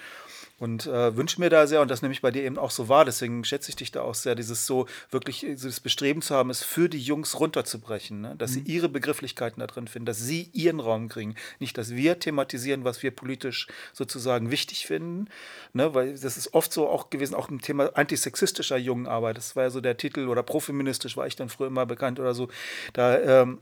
[0.59, 2.87] Und äh, wünsche mir da sehr, und das nehme ich bei dir eben auch so
[2.87, 6.35] wahr, deswegen schätze ich dich da auch sehr, dieses so wirklich so das Bestreben zu
[6.35, 8.35] haben, es für die Jungs runterzubrechen, ne?
[8.37, 8.53] dass mhm.
[8.53, 11.35] sie ihre Begrifflichkeiten da drin finden, dass sie ihren Raum kriegen.
[11.59, 15.27] Nicht, dass wir thematisieren, was wir politisch sozusagen wichtig finden,
[15.73, 15.93] ne?
[15.93, 19.35] weil das ist oft so auch gewesen, auch im Thema antisexistischer Jungenarbeit.
[19.35, 22.33] Das war ja so der Titel, oder profeministisch war ich dann früher immer bekannt oder
[22.33, 22.47] so.
[22.93, 23.59] Da ähm,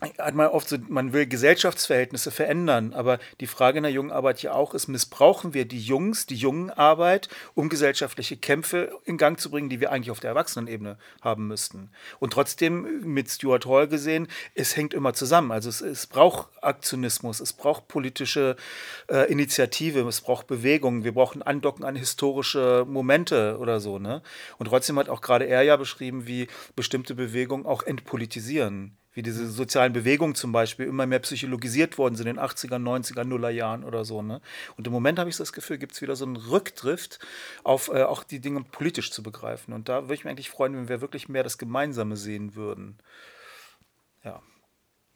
[0.00, 4.42] hat man oft so, man will Gesellschaftsverhältnisse verändern, aber die Frage in der jungen Arbeit
[4.42, 9.38] ja auch ist, missbrauchen wir die Jungs, die jungen Arbeit, um gesellschaftliche Kämpfe in Gang
[9.38, 11.90] zu bringen, die wir eigentlich auf der Erwachsenenebene haben müssten.
[12.18, 15.52] Und trotzdem, mit Stuart Hall gesehen, es hängt immer zusammen.
[15.52, 18.56] Also es, es braucht Aktionismus, es braucht politische
[19.08, 23.98] äh, Initiative, es braucht Bewegung, wir brauchen Andocken an historische Momente oder so.
[23.98, 24.22] Ne?
[24.58, 29.48] Und trotzdem hat auch gerade er ja beschrieben, wie bestimmte Bewegungen auch entpolitisieren wie diese
[29.50, 34.04] sozialen Bewegungen zum Beispiel immer mehr psychologisiert worden sind in den 80er, 90er, Nullerjahren oder
[34.04, 34.22] so.
[34.22, 34.40] Ne?
[34.76, 37.18] Und im Moment habe ich das Gefühl, gibt es wieder so einen Rückdrift
[37.64, 39.74] auf äh, auch die Dinge politisch zu begreifen.
[39.74, 42.98] Und da würde ich mich eigentlich freuen, wenn wir wirklich mehr das Gemeinsame sehen würden.
[44.24, 44.42] Ja.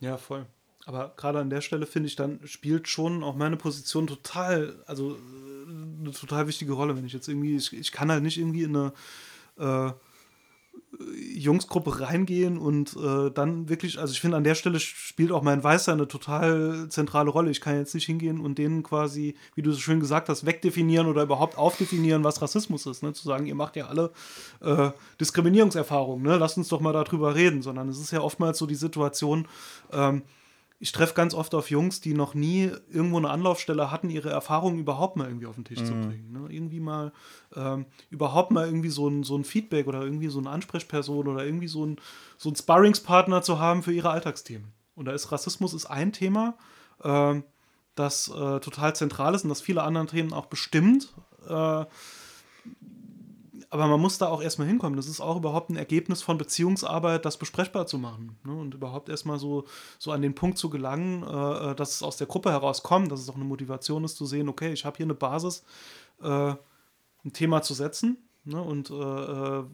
[0.00, 0.46] Ja, voll.
[0.86, 5.14] Aber gerade an der Stelle finde ich, dann spielt schon auch meine Position total, also
[5.14, 8.64] äh, eine total wichtige Rolle, wenn ich jetzt irgendwie, ich, ich kann halt nicht irgendwie
[8.64, 8.92] in eine
[9.56, 9.92] äh,
[11.34, 15.62] Jungsgruppe reingehen und äh, dann wirklich, also ich finde, an der Stelle spielt auch mein
[15.62, 17.50] Weißer eine total zentrale Rolle.
[17.50, 21.06] Ich kann jetzt nicht hingehen und denen quasi, wie du so schön gesagt hast, wegdefinieren
[21.06, 23.02] oder überhaupt aufdefinieren, was Rassismus ist.
[23.02, 23.12] Ne?
[23.12, 24.12] Zu sagen, ihr macht ja alle
[24.60, 26.36] äh, Diskriminierungserfahrungen, ne?
[26.36, 29.46] lasst uns doch mal darüber reden, sondern es ist ja oftmals so die Situation,
[29.92, 30.22] ähm,
[30.80, 34.78] ich treffe ganz oft auf Jungs, die noch nie irgendwo eine Anlaufstelle hatten, ihre Erfahrungen
[34.78, 35.86] überhaupt mal irgendwie auf den Tisch mhm.
[35.86, 36.32] zu bringen.
[36.32, 36.52] Ne?
[36.52, 37.12] Irgendwie mal,
[37.54, 41.44] ähm, überhaupt mal irgendwie so ein, so ein Feedback oder irgendwie so eine Ansprechperson oder
[41.44, 41.96] irgendwie so ein,
[42.36, 44.72] so ein Sparringspartner zu haben für ihre Alltagsthemen.
[44.94, 46.54] Und da ist Rassismus ist ein Thema,
[47.02, 47.40] äh,
[47.94, 51.14] das äh, total zentral ist und das viele andere Themen auch bestimmt.
[51.48, 51.84] Äh,
[53.74, 54.96] aber man muss da auch erstmal hinkommen.
[54.96, 58.38] Das ist auch überhaupt ein Ergebnis von Beziehungsarbeit, das besprechbar zu machen.
[58.44, 58.54] Ne?
[58.54, 59.64] Und überhaupt erstmal so,
[59.98, 63.18] so an den Punkt zu gelangen, äh, äh, dass es aus der Gruppe herauskommt, dass
[63.18, 65.64] es auch eine Motivation ist, zu sehen, okay, ich habe hier eine Basis,
[66.22, 66.54] äh,
[67.24, 68.18] ein Thema zu setzen.
[68.44, 68.62] Ne?
[68.62, 69.64] Und äh, äh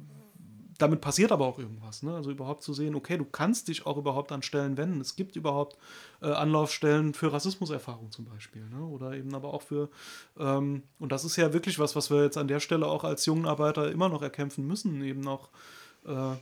[0.80, 2.02] damit passiert aber auch irgendwas.
[2.02, 2.14] Ne?
[2.14, 5.00] Also überhaupt zu sehen, okay, du kannst dich auch überhaupt an Stellen wenden.
[5.00, 5.76] Es gibt überhaupt
[6.22, 8.62] äh, Anlaufstellen für Rassismuserfahrung zum Beispiel.
[8.68, 8.84] Ne?
[8.84, 9.88] Oder eben aber auch für,
[10.38, 13.26] ähm, und das ist ja wirklich was, was wir jetzt an der Stelle auch als
[13.26, 15.50] jungen Arbeiter immer noch erkämpfen müssen, eben auch
[16.06, 16.36] äh,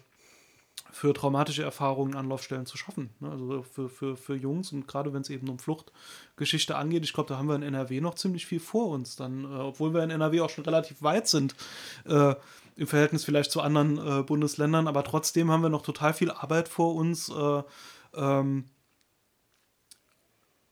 [0.90, 3.10] für traumatische Erfahrungen Anlaufstellen zu schaffen.
[3.20, 3.30] Ne?
[3.30, 7.28] Also für, für, für Jungs und gerade wenn es eben um Fluchtgeschichte angeht, ich glaube,
[7.28, 9.16] da haben wir in NRW noch ziemlich viel vor uns.
[9.16, 11.54] Dann, äh, obwohl wir in NRW auch schon relativ weit sind,
[12.06, 12.34] äh,
[12.78, 16.68] im Verhältnis vielleicht zu anderen äh, Bundesländern, aber trotzdem haben wir noch total viel Arbeit
[16.68, 17.28] vor uns.
[17.28, 17.62] Äh,
[18.14, 18.66] ähm,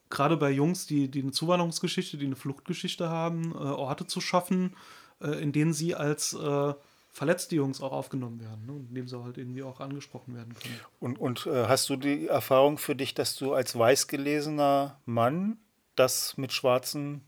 [0.08, 4.76] Gerade bei Jungs, die, die eine Zuwanderungsgeschichte, die eine Fluchtgeschichte haben, äh, Orte zu schaffen,
[5.20, 6.74] äh, in denen sie als äh,
[7.12, 8.86] verletzte Jungs auch aufgenommen werden, ne?
[8.88, 10.78] in dem sie halt irgendwie auch angesprochen werden können.
[11.00, 15.58] Und, und äh, hast du die Erfahrung für dich, dass du als weiß gelesener Mann
[15.96, 17.22] das mit schwarzen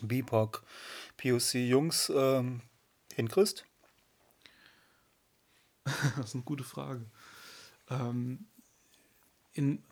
[0.00, 0.62] BIPOC,
[1.18, 2.62] POC-Jungs ähm,
[3.14, 3.67] hinkriegst?
[6.16, 7.04] das ist eine gute Frage.
[7.90, 8.46] Ähm,
[9.52, 9.82] in,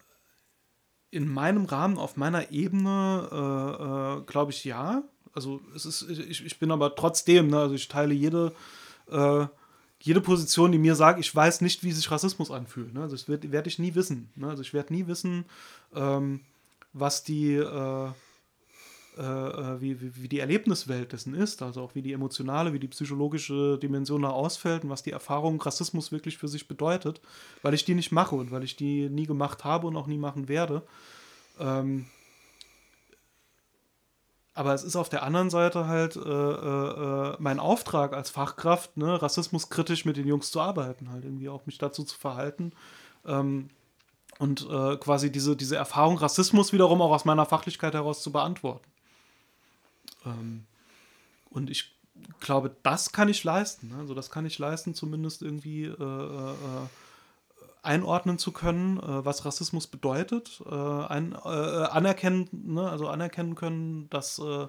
[1.11, 5.03] in meinem Rahmen, auf meiner Ebene, äh, äh, glaube ich ja.
[5.33, 8.55] Also es ist, ich, ich bin aber trotzdem, ne, also ich teile jede,
[9.11, 9.47] äh,
[10.01, 12.95] jede Position, die mir sagt, ich weiß nicht, wie sich Rassismus anfühlt.
[12.95, 13.03] Ne?
[13.03, 14.31] Also das werde werd ich nie wissen.
[14.37, 14.49] Ne?
[14.49, 15.45] Also ich werde nie wissen,
[15.95, 16.41] ähm,
[16.93, 17.57] was die
[19.17, 22.79] äh, äh, wie, wie, wie, die Erlebniswelt dessen ist, also auch wie die emotionale, wie
[22.79, 27.23] die psychologische Dimension da ausfällt und was die Erfahrung Rassismus wirklich für sich bedeutet,
[27.63, 30.19] weil ich die nicht mache und weil ich die nie gemacht habe und auch nie
[30.19, 30.83] machen werde.
[31.59, 32.07] Ähm,
[34.53, 39.23] aber es ist auf der anderen Seite halt äh, äh mein Auftrag als Fachkraft, ne,
[39.23, 42.73] rassismuskritisch mit den Jungs zu arbeiten, halt irgendwie auch mich dazu zu verhalten.
[43.27, 43.71] Ähm,
[44.39, 48.85] und äh, quasi diese, diese Erfahrung Rassismus wiederum auch aus meiner Fachlichkeit heraus zu beantworten.
[50.27, 50.65] Ähm,
[51.51, 51.97] und ich
[52.41, 53.89] glaube, das kann ich leisten.
[53.89, 53.97] Ne?
[53.99, 56.55] Also das kann ich leisten, zumindest irgendwie äh, äh,
[57.83, 62.91] einordnen zu können, äh, was Rassismus bedeutet, äh, ein, äh, anerkennen, ne?
[62.91, 64.69] also anerkennen können, dass äh, äh,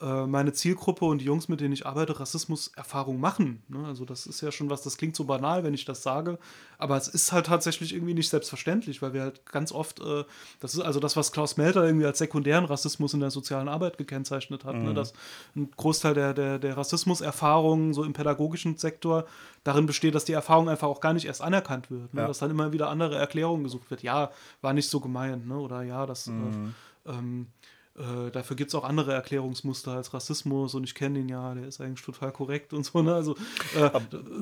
[0.00, 3.62] meine Zielgruppe und die Jungs, mit denen ich arbeite, Rassismus-Erfahrung machen.
[3.68, 3.84] Ne?
[3.86, 6.38] Also das ist ja schon was, das klingt so banal, wenn ich das sage,
[6.78, 10.24] aber es ist halt tatsächlich irgendwie nicht selbstverständlich, weil wir halt ganz oft, äh,
[10.60, 13.98] das ist also das, was Klaus Melter irgendwie als sekundären Rassismus in der sozialen Arbeit
[13.98, 14.80] gekennzeichnet hat, ne?
[14.80, 14.86] mhm.
[14.88, 14.94] ne?
[14.94, 15.14] dass
[15.56, 19.24] ein Großteil der, der, der Rassismus-Erfahrungen so im pädagogischen Sektor
[19.64, 22.20] darin besteht, dass die Erfahrung einfach auch gar nicht erst anerkannt wird, ne?
[22.20, 22.26] ja.
[22.28, 24.02] dass dann immer wieder andere Erklärungen gesucht wird.
[24.02, 24.30] Ja,
[24.60, 25.58] war nicht so gemeint, ne?
[25.58, 26.28] oder ja, das...
[26.28, 26.74] Äh, mhm.
[27.06, 27.46] Äh, ähm,
[27.98, 31.66] äh, dafür gibt es auch andere Erklärungsmuster als Rassismus und ich kenne ihn ja, der
[31.66, 33.02] ist eigentlich total korrekt und so.
[33.02, 33.14] Ne?
[33.14, 33.34] Also,
[33.76, 33.90] äh,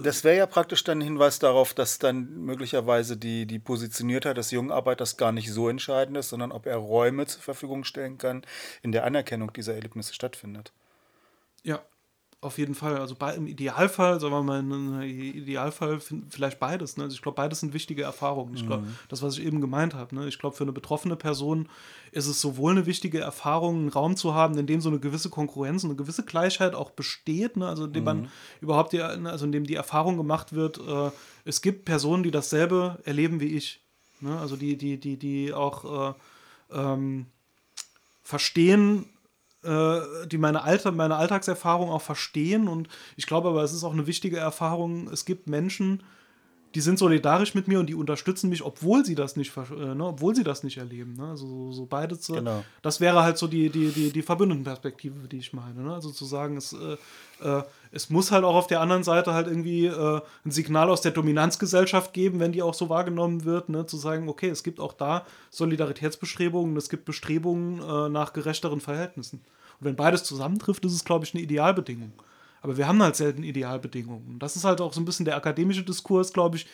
[0.02, 4.50] das wäre ja praktisch dann ein Hinweis darauf, dass dann möglicherweise die, die Positioniertheit des
[4.50, 8.42] jungen Arbeiters gar nicht so entscheidend ist, sondern ob er Räume zur Verfügung stellen kann,
[8.82, 10.72] in der Anerkennung dieser Erlebnisse stattfindet.
[11.62, 11.80] Ja,
[12.42, 12.98] auf jeden Fall.
[12.98, 16.96] Also bei, im Idealfall, sagen wir mal, im Idealfall vielleicht beides.
[16.96, 17.04] Ne?
[17.04, 18.54] Also ich glaube, beides sind wichtige Erfahrungen.
[18.54, 18.96] Ich glaube, mhm.
[19.08, 20.14] das, was ich eben gemeint habe.
[20.14, 20.28] Ne?
[20.28, 21.68] Ich glaube, für eine betroffene Person
[22.12, 25.30] ist es sowohl eine wichtige Erfahrung, einen Raum zu haben, in dem so eine gewisse
[25.30, 27.56] Konkurrenz eine gewisse Gleichheit auch besteht.
[27.56, 27.66] Ne?
[27.66, 28.04] Also in dem mhm.
[28.04, 28.28] man
[28.60, 29.30] überhaupt, die, ne?
[29.30, 31.10] also in dem die Erfahrung gemacht wird, äh,
[31.44, 33.80] es gibt Personen, die dasselbe erleben wie ich.
[34.20, 34.38] Ne?
[34.38, 36.14] Also die, die, die, die auch äh,
[36.70, 37.26] ähm,
[38.22, 39.06] verstehen,
[39.66, 42.68] die meine, Alter, meine Alltagserfahrung auch verstehen.
[42.68, 45.08] Und ich glaube aber, es ist auch eine wichtige Erfahrung.
[45.12, 46.02] Es gibt Menschen,
[46.76, 50.04] die sind solidarisch mit mir und die unterstützen mich, obwohl sie das nicht, äh, ne,
[50.04, 51.14] obwohl sie das nicht erleben.
[51.14, 51.26] Ne?
[51.26, 52.62] Also so, so beide zu, genau.
[52.82, 55.82] Das wäre halt so die, die, die, die Verbündendenperspektive, die ich meine.
[55.82, 55.94] Ne?
[55.94, 56.98] Also zu sagen, es, äh,
[57.42, 57.62] äh,
[57.92, 61.12] es muss halt auch auf der anderen Seite halt irgendwie äh, ein Signal aus der
[61.12, 63.86] Dominanzgesellschaft geben, wenn die auch so wahrgenommen wird, ne?
[63.86, 69.40] zu sagen, okay, es gibt auch da Solidaritätsbestrebungen, es gibt Bestrebungen äh, nach gerechteren Verhältnissen.
[69.80, 72.12] Und wenn beides zusammentrifft, ist es, glaube ich, eine Idealbedingung.
[72.66, 74.26] Aber wir haben halt selten Idealbedingungen.
[74.26, 76.66] Und das ist halt auch so ein bisschen der akademische Diskurs, glaube ich,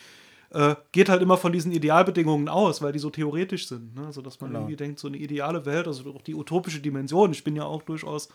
[0.48, 3.94] äh, geht halt immer von diesen Idealbedingungen aus, weil die so theoretisch sind.
[3.94, 4.07] Ne?
[4.07, 4.61] Also, dass man genau.
[4.61, 7.31] irgendwie denkt, so eine ideale Welt, also auch die utopische Dimension.
[7.33, 8.31] Ich bin ja auch durchaus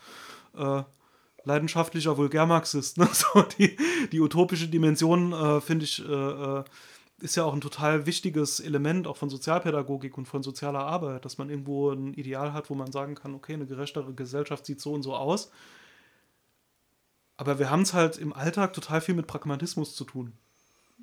[0.56, 0.82] äh,
[1.42, 2.96] leidenschaftlicher Vulgärmarxist.
[2.96, 3.08] Ne?
[3.12, 3.76] So, die,
[4.12, 6.64] die utopische Dimension, äh, finde ich, äh, äh,
[7.20, 11.38] ist ja auch ein total wichtiges Element auch von Sozialpädagogik und von sozialer Arbeit, dass
[11.38, 14.92] man irgendwo ein Ideal hat, wo man sagen kann, okay, eine gerechtere Gesellschaft sieht so
[14.92, 15.50] und so aus.
[17.38, 20.32] Aber wir haben es halt im Alltag total viel mit Pragmatismus zu tun.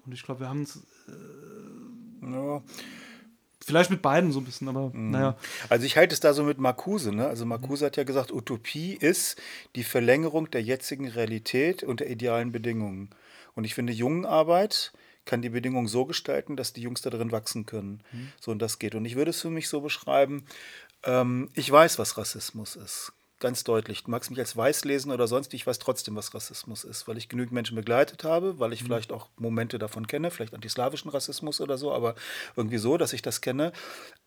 [0.06, 0.76] Und ich glaube, wir haben es.
[1.08, 2.62] Äh, ja.
[3.66, 5.12] Vielleicht mit beiden so ein bisschen, aber mhm.
[5.12, 5.38] naja.
[5.70, 7.12] Also ich halte es da so mit Marcuse.
[7.14, 7.26] Ne?
[7.26, 7.88] Also Marcuse mhm.
[7.88, 9.42] hat ja gesagt, Utopie ist
[9.76, 13.10] die Verlängerung der jetzigen Realität und der idealen Bedingungen.
[13.56, 14.92] Und ich finde, Jungenarbeit
[15.24, 18.04] kann die Bedingungen so gestalten, dass die Jungs da drin wachsen können.
[18.12, 18.32] Mhm.
[18.42, 18.94] So und das geht.
[18.94, 20.46] Und ich würde es für mich so beschreiben,
[21.04, 23.14] ähm, ich weiß, was Rassismus ist
[23.46, 24.04] ganz deutlich.
[24.04, 27.16] Du magst mich als weiß lesen oder sonst, ich weiß trotzdem, was Rassismus ist, weil
[27.18, 28.88] ich genügend Menschen begleitet habe, weil ich mhm.
[28.88, 32.16] vielleicht auch Momente davon kenne, vielleicht antislawischen Rassismus oder so, aber
[32.56, 33.72] irgendwie so, dass ich das kenne.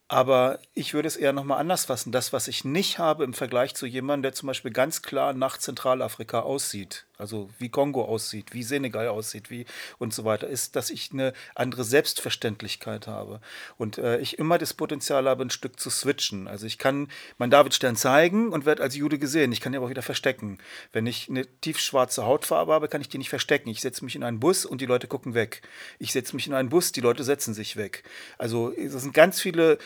[0.07, 2.12] Aber ich würde es eher nochmal anders fassen.
[2.12, 5.59] Das, was ich nicht habe im Vergleich zu jemandem, der zum Beispiel ganz klar nach
[5.59, 9.66] Zentralafrika aussieht, also wie Kongo aussieht, wie Senegal aussieht, wie
[9.98, 13.40] und so weiter, ist, dass ich eine andere Selbstverständlichkeit habe.
[13.76, 16.46] Und äh, ich immer das Potenzial habe, ein Stück zu switchen.
[16.46, 19.50] Also ich kann meinen Davidstern zeigen und werde als Jude gesehen.
[19.50, 20.59] Ich kann ihn aber auch wieder verstecken.
[20.92, 23.68] Wenn ich eine tiefschwarze Hautfarbe habe, kann ich die nicht verstecken.
[23.68, 25.62] Ich setze mich in einen Bus und die Leute gucken weg.
[25.98, 28.04] Ich setze mich in einen Bus, die Leute setzen sich weg.
[28.38, 29.78] Also es sind ganz viele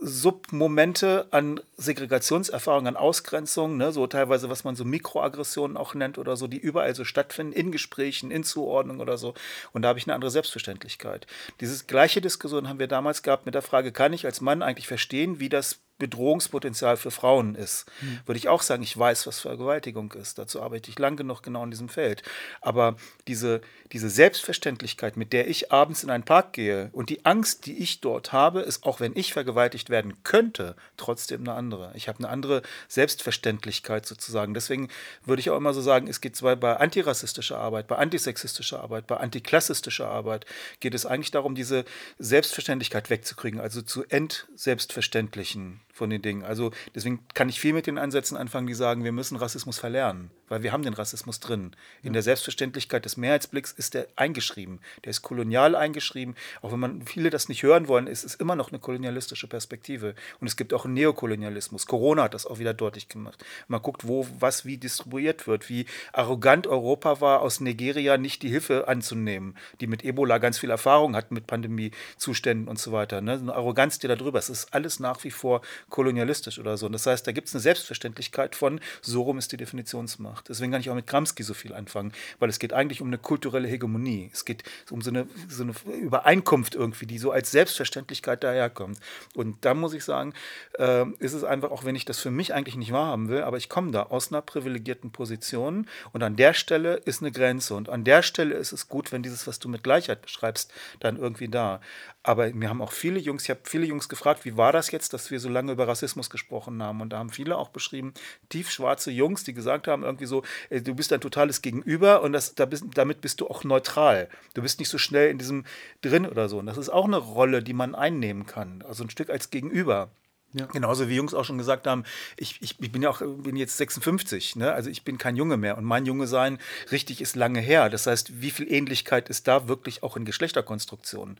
[0.00, 6.36] Submomente an Segregationserfahrungen, an Ausgrenzung, ne, so teilweise, was man so Mikroaggressionen auch nennt oder
[6.36, 9.34] so, die überall so stattfinden, in Gesprächen, in Zuordnung oder so.
[9.72, 11.26] Und da habe ich eine andere Selbstverständlichkeit.
[11.60, 14.88] Diese gleiche Diskussion haben wir damals gehabt mit der Frage, kann ich als Mann eigentlich
[14.88, 17.86] verstehen, wie das Bedrohungspotenzial für Frauen ist.
[18.00, 18.20] Mhm.
[18.26, 20.38] Würde ich auch sagen, ich weiß, was Vergewaltigung ist.
[20.38, 22.22] Dazu arbeite ich lang genug genau in diesem Feld.
[22.60, 22.96] Aber
[23.28, 23.60] diese,
[23.92, 28.00] diese Selbstverständlichkeit, mit der ich abends in einen Park gehe und die Angst, die ich
[28.00, 31.92] dort habe, ist, auch wenn ich vergewaltigt werden könnte, trotzdem eine andere.
[31.94, 34.52] Ich habe eine andere Selbstverständlichkeit sozusagen.
[34.52, 34.88] Deswegen
[35.24, 39.06] würde ich auch immer so sagen, es geht zwar bei antirassistischer Arbeit, bei antisexistischer Arbeit,
[39.06, 40.44] bei antiklassistischer Arbeit,
[40.80, 41.84] geht es eigentlich darum, diese
[42.18, 46.42] Selbstverständlichkeit wegzukriegen, also zu entselbstverständlichen von den Dingen.
[46.42, 50.30] Also deswegen kann ich viel mit den Ansätzen anfangen, die sagen, wir müssen Rassismus verlernen,
[50.48, 51.72] weil wir haben den Rassismus drin.
[52.02, 52.12] In ja.
[52.14, 54.80] der Selbstverständlichkeit des Mehrheitsblicks ist der eingeschrieben.
[55.04, 56.34] Der ist kolonial eingeschrieben.
[56.62, 60.14] Auch wenn man viele das nicht hören wollen, ist es immer noch eine kolonialistische Perspektive.
[60.40, 61.86] Und es gibt auch einen Neokolonialismus.
[61.86, 63.44] Corona hat das auch wieder deutlich gemacht.
[63.68, 68.48] Man guckt, wo was wie distribuiert wird, wie arrogant Europa war, aus Nigeria nicht die
[68.48, 73.20] Hilfe anzunehmen, die mit Ebola ganz viel Erfahrung hat mit Pandemiezuständen und so weiter.
[73.20, 73.32] Ne?
[73.32, 74.48] Eine Arroganz, die da drüber ist.
[74.48, 76.86] Es ist alles nach wie vor kolonialistisch oder so.
[76.86, 80.33] Und das heißt, da gibt es eine Selbstverständlichkeit von, so rum ist die Definitionsmacht.
[80.42, 83.18] Deswegen kann ich auch mit Gramsci so viel anfangen, weil es geht eigentlich um eine
[83.18, 84.30] kulturelle Hegemonie.
[84.32, 88.98] Es geht um so eine, so eine Übereinkunft irgendwie, die so als Selbstverständlichkeit daherkommt.
[89.34, 90.34] Und da muss ich sagen,
[90.78, 93.56] äh, ist es einfach, auch wenn ich das für mich eigentlich nicht wahrhaben will, aber
[93.56, 97.74] ich komme da aus einer privilegierten Position und an der Stelle ist eine Grenze.
[97.74, 101.16] Und an der Stelle ist es gut, wenn dieses, was du mit Gleichheit beschreibst, dann
[101.16, 101.80] irgendwie da.
[102.26, 105.12] Aber mir haben auch viele Jungs, ich habe viele Jungs gefragt, wie war das jetzt,
[105.12, 107.02] dass wir so lange über Rassismus gesprochen haben?
[107.02, 108.14] Und da haben viele auch beschrieben,
[108.48, 112.54] tiefschwarze Jungs, die gesagt haben, irgendwie so, ey, du bist ein totales Gegenüber und das,
[112.54, 114.30] da bist, damit bist du auch neutral.
[114.54, 115.66] Du bist nicht so schnell in diesem
[116.00, 116.58] drin oder so.
[116.58, 118.82] Und das ist auch eine Rolle, die man einnehmen kann.
[118.88, 120.08] Also ein Stück als Gegenüber.
[120.54, 120.66] Ja.
[120.66, 122.04] Genauso wie Jungs auch schon gesagt haben,
[122.38, 124.72] ich, ich, ich bin ja auch bin jetzt 56, ne?
[124.72, 126.58] also ich bin kein Junge mehr und mein Junge sein
[126.92, 127.90] richtig ist lange her.
[127.90, 131.38] Das heißt, wie viel Ähnlichkeit ist da wirklich auch in Geschlechterkonstruktionen?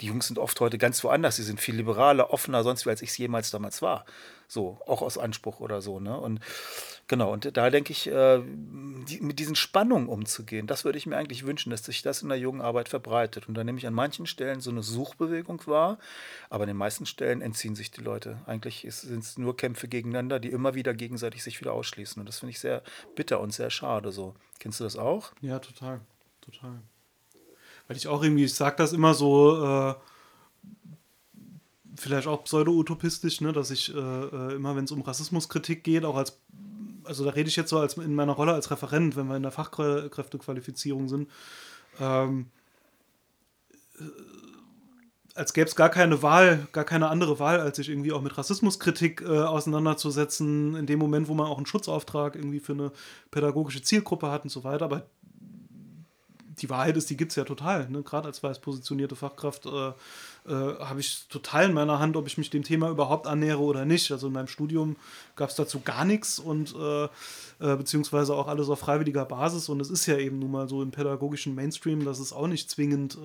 [0.00, 3.02] Die Jungs sind oft heute ganz woanders, sie sind viel liberaler, offener, sonst wie als
[3.02, 4.04] ich es jemals damals war.
[4.48, 5.98] So, auch aus Anspruch oder so.
[5.98, 6.18] Ne?
[6.18, 6.40] Und
[7.08, 11.16] genau, und da denke ich, äh, die, mit diesen Spannungen umzugehen, das würde ich mir
[11.16, 13.48] eigentlich wünschen, dass sich das in der jungen Arbeit verbreitet.
[13.48, 15.98] Und da nehme ich an manchen Stellen so eine Suchbewegung wahr,
[16.50, 18.42] aber an den meisten Stellen entziehen sich die Leute.
[18.46, 22.20] Eigentlich sind es nur Kämpfe gegeneinander, die immer wieder gegenseitig sich wieder ausschließen.
[22.20, 22.82] Und das finde ich sehr
[23.14, 24.12] bitter und sehr schade.
[24.12, 24.34] So.
[24.58, 25.32] Kennst du das auch?
[25.40, 26.00] Ja, total.
[26.42, 26.82] Total.
[27.92, 29.94] Weil ich auch irgendwie, ich sage das immer so, äh,
[31.94, 36.16] vielleicht auch pseudo-utopistisch, ne, dass ich äh, äh immer, wenn es um Rassismuskritik geht, auch
[36.16, 36.40] als,
[37.04, 39.42] also da rede ich jetzt so als in meiner Rolle als Referent, wenn wir in
[39.42, 41.28] der Fachkräftequalifizierung sind,
[42.00, 42.46] ähm,
[43.98, 44.04] äh,
[45.34, 48.38] als gäbe es gar keine Wahl, gar keine andere Wahl, als sich irgendwie auch mit
[48.38, 52.90] Rassismuskritik äh, auseinanderzusetzen, in dem Moment, wo man auch einen Schutzauftrag irgendwie für eine
[53.30, 54.86] pädagogische Zielgruppe hat und so weiter.
[54.86, 55.10] Aber
[56.62, 57.88] die Wahrheit ist, die gibt es ja total.
[57.90, 58.02] Ne?
[58.02, 62.38] Gerade als weiß positionierte Fachkraft äh, äh, habe ich total in meiner Hand, ob ich
[62.38, 64.10] mich dem Thema überhaupt annähere oder nicht.
[64.12, 64.96] Also in meinem Studium
[65.36, 67.08] gab es dazu gar nichts und äh, äh,
[67.76, 69.68] beziehungsweise auch alles auf freiwilliger Basis.
[69.68, 72.70] Und es ist ja eben nun mal so im pädagogischen Mainstream, dass es auch nicht
[72.70, 73.18] zwingend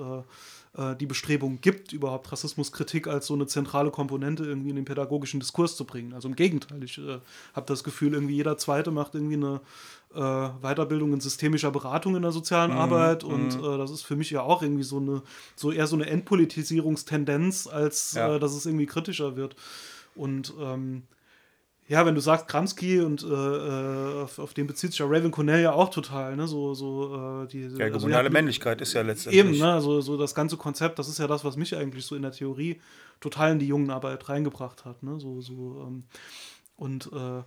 [0.77, 5.39] äh, die Bestrebung gibt, überhaupt Rassismuskritik als so eine zentrale Komponente irgendwie in den pädagogischen
[5.39, 6.13] Diskurs zu bringen.
[6.13, 7.19] Also im Gegenteil, ich äh,
[7.53, 9.61] habe das Gefühl, irgendwie jeder Zweite macht irgendwie eine
[10.13, 12.77] äh, Weiterbildung in systemischer Beratung in der sozialen mhm.
[12.77, 13.63] Arbeit und mhm.
[13.63, 15.21] äh, das ist für mich ja auch irgendwie so eine,
[15.55, 18.35] so eher so eine Entpolitisierungstendenz, als ja.
[18.35, 19.55] äh, dass es irgendwie kritischer wird.
[20.15, 21.03] Und ähm,
[21.87, 25.31] ja, wenn du sagst Kramsky und äh, äh, auf, auf, den bezieht sich ja Raven
[25.31, 26.47] Cornell ja auch total, ne?
[26.47, 29.39] So, so äh, die, ja, also, ja, Männlichkeit ist ja letztendlich.
[29.39, 29.79] Eben, ne?
[29.79, 32.31] So, so das ganze Konzept, das ist ja das, was mich eigentlich so in der
[32.33, 32.81] Theorie
[33.21, 35.17] total in die Jungenarbeit reingebracht hat, ne?
[35.19, 36.03] So, so, ähm,
[36.75, 37.43] und äh,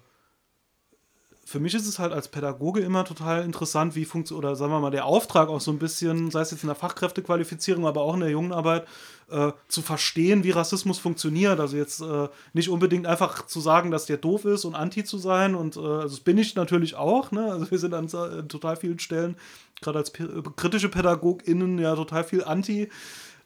[1.51, 4.79] für mich ist es halt als Pädagoge immer total interessant, wie funktioniert, oder sagen wir
[4.79, 8.15] mal, der Auftrag auch so ein bisschen, sei es jetzt in der Fachkräftequalifizierung, aber auch
[8.15, 8.87] in der jungen Arbeit,
[9.31, 11.59] äh, zu verstehen, wie Rassismus funktioniert.
[11.59, 15.19] Also jetzt äh, nicht unbedingt einfach zu sagen, dass der doof ist und anti zu
[15.19, 15.57] sein.
[15.57, 17.33] Und äh, also das bin ich natürlich auch.
[17.33, 17.51] Ne?
[17.51, 19.35] Also wir sind an, an total vielen Stellen,
[19.81, 22.89] gerade als kritische PädagogInnen, ja total viel anti.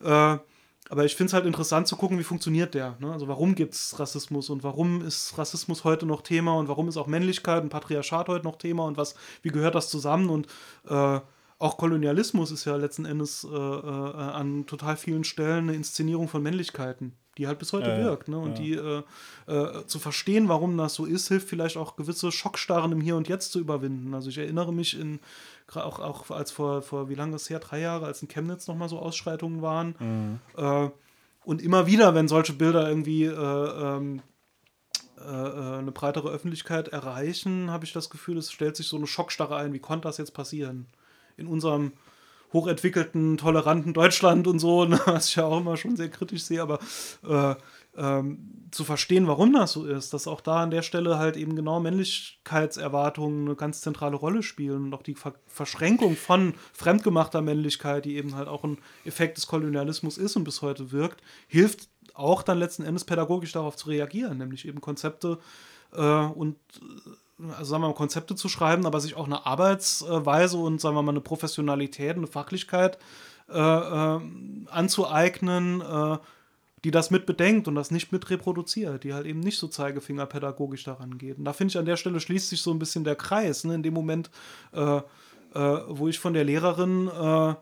[0.05, 0.37] Äh,
[0.91, 2.97] aber ich finde es halt interessant zu gucken, wie funktioniert der.
[3.01, 3.11] Ne?
[3.13, 6.97] Also warum gibt es Rassismus und warum ist Rassismus heute noch Thema und warum ist
[6.97, 10.47] auch Männlichkeit und Patriarchat heute noch Thema und was, wie gehört das zusammen und
[10.89, 11.21] äh,
[11.59, 16.43] auch Kolonialismus ist ja letzten Endes äh, äh, an total vielen Stellen eine Inszenierung von
[16.43, 18.29] Männlichkeiten, die halt bis heute ja, wirkt.
[18.29, 18.39] Ne?
[18.39, 18.65] Und ja.
[18.65, 19.03] die äh,
[19.47, 23.29] äh, zu verstehen, warum das so ist, hilft vielleicht auch gewisse Schockstarren im Hier und
[23.29, 24.15] Jetzt zu überwinden.
[24.15, 25.21] Also ich erinnere mich in
[25.77, 28.67] auch, auch als vor, vor wie lange ist es her, drei Jahre, als in Chemnitz
[28.67, 29.95] nochmal so Ausschreitungen waren.
[29.99, 30.41] Mhm.
[30.57, 30.91] Äh,
[31.45, 34.23] und immer wieder, wenn solche Bilder irgendwie äh, ähm,
[35.19, 39.07] äh, äh, eine breitere Öffentlichkeit erreichen, habe ich das Gefühl, es stellt sich so eine
[39.07, 39.73] Schockstarre ein.
[39.73, 40.87] Wie konnte das jetzt passieren?
[41.37, 41.93] In unserem
[42.53, 46.63] hochentwickelten, toleranten Deutschland und so, ne, was ich ja auch immer schon sehr kritisch sehe,
[46.63, 46.79] aber
[47.23, 47.55] äh,
[47.97, 51.55] ähm, zu verstehen, warum das so ist, dass auch da an der Stelle halt eben
[51.55, 58.05] genau Männlichkeitserwartungen eine ganz zentrale Rolle spielen und auch die Ver Verschränkung von fremdgemachter Männlichkeit,
[58.05, 62.43] die eben halt auch ein Effekt des Kolonialismus ist und bis heute wirkt, hilft auch
[62.43, 65.39] dann letzten Endes pädagogisch darauf zu reagieren, nämlich eben Konzepte
[65.93, 70.57] äh, und äh, also sagen wir mal, Konzepte zu schreiben, aber sich auch eine Arbeitsweise
[70.57, 72.99] und sagen wir mal eine Professionalität, eine Fachlichkeit
[73.49, 74.21] äh, äh,
[74.71, 75.83] anzueignen,
[76.85, 80.85] die das mit bedenkt und das nicht mit reproduziert, die halt eben nicht so zeigefingerpädagogisch
[80.85, 81.39] daran geht.
[81.39, 83.75] Und da finde ich an der Stelle schließt sich so ein bisschen der Kreis, ne?
[83.75, 84.31] in dem Moment,
[84.73, 85.03] äh, äh,
[85.89, 87.55] wo ich von der Lehrerin äh,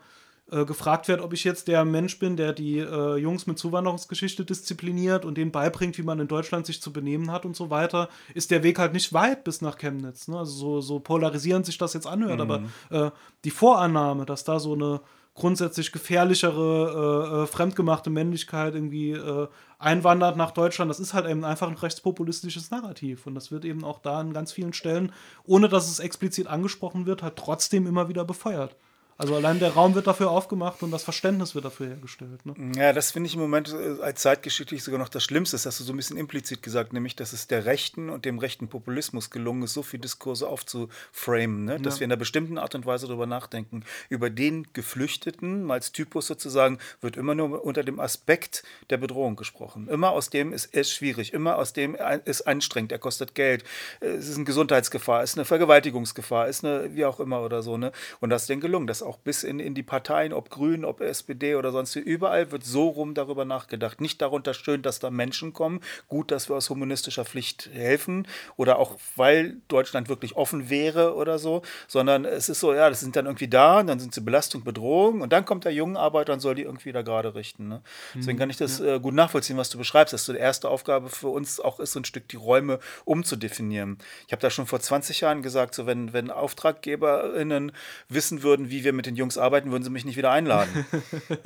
[0.51, 4.45] äh gefragt werde, ob ich jetzt der Mensch bin, der die äh, Jungs mit Zuwanderungsgeschichte
[4.45, 8.09] diszipliniert und denen beibringt, wie man in Deutschland sich zu benehmen hat und so weiter,
[8.35, 10.27] ist der Weg halt nicht weit bis nach Chemnitz.
[10.27, 10.39] Ne?
[10.39, 12.41] Also so, so polarisierend sich das jetzt anhört, mhm.
[12.41, 13.11] aber äh,
[13.45, 15.01] die Vorannahme, dass da so eine
[15.35, 20.91] grundsätzlich gefährlichere, äh, äh, fremdgemachte Männlichkeit irgendwie äh, einwandert nach Deutschland.
[20.91, 23.26] Das ist halt eben einfach ein rechtspopulistisches Narrativ.
[23.26, 25.12] Und das wird eben auch da an ganz vielen Stellen,
[25.45, 28.76] ohne dass es explizit angesprochen wird, halt trotzdem immer wieder befeuert.
[29.23, 32.45] Also allein der Raum wird dafür aufgemacht und das Verständnis wird dafür hergestellt.
[32.45, 32.73] Ne?
[32.75, 35.55] Ja, das finde ich im Moment äh, als zeitgeschichtlich sogar noch das Schlimmste.
[35.55, 38.41] Das hast du so ein bisschen implizit gesagt, nämlich, dass es der Rechten und dem
[38.41, 41.79] rechten Populismus gelungen ist, so viele Diskurse aufzuframen, ne?
[41.81, 42.01] dass ja.
[42.01, 43.85] wir in einer bestimmten Art und Weise darüber nachdenken.
[44.09, 49.37] Über den Geflüchteten, mal als Typus sozusagen, wird immer nur unter dem Aspekt der Bedrohung
[49.37, 49.87] gesprochen.
[49.87, 53.62] Immer aus dem ist es schwierig, immer aus dem ist anstrengend, er kostet Geld,
[54.01, 57.77] es ist eine Gesundheitsgefahr, ist eine Vergewaltigungsgefahr, ist eine wie auch immer oder so.
[57.77, 57.93] Ne?
[58.18, 60.86] Und das ist denen gelungen, das auch auch bis in, in die Parteien, ob Grün,
[60.86, 64.00] ob SPD oder sonst wie, überall wird so rum darüber nachgedacht.
[64.00, 68.78] Nicht darunter schön, dass da Menschen kommen, gut, dass wir aus humanistischer Pflicht helfen oder
[68.78, 73.16] auch, weil Deutschland wirklich offen wäre oder so, sondern es ist so, ja, das sind
[73.16, 76.32] dann irgendwie da, und dann sind sie Belastung, Bedrohung und dann kommt der junge Arbeiter
[76.32, 77.68] und soll die irgendwie da gerade richten.
[77.68, 77.82] Ne?
[78.14, 81.10] Deswegen kann ich das äh, gut nachvollziehen, was du beschreibst, dass so die erste Aufgabe
[81.10, 83.98] für uns auch ist, so ein Stück die Räume umzudefinieren.
[84.26, 87.72] Ich habe da schon vor 20 Jahren gesagt, so wenn, wenn AuftraggeberInnen
[88.08, 90.86] wissen würden, wie wir mit den Jungs arbeiten, würden sie mich nicht wieder einladen.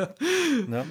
[0.66, 0.86] ne?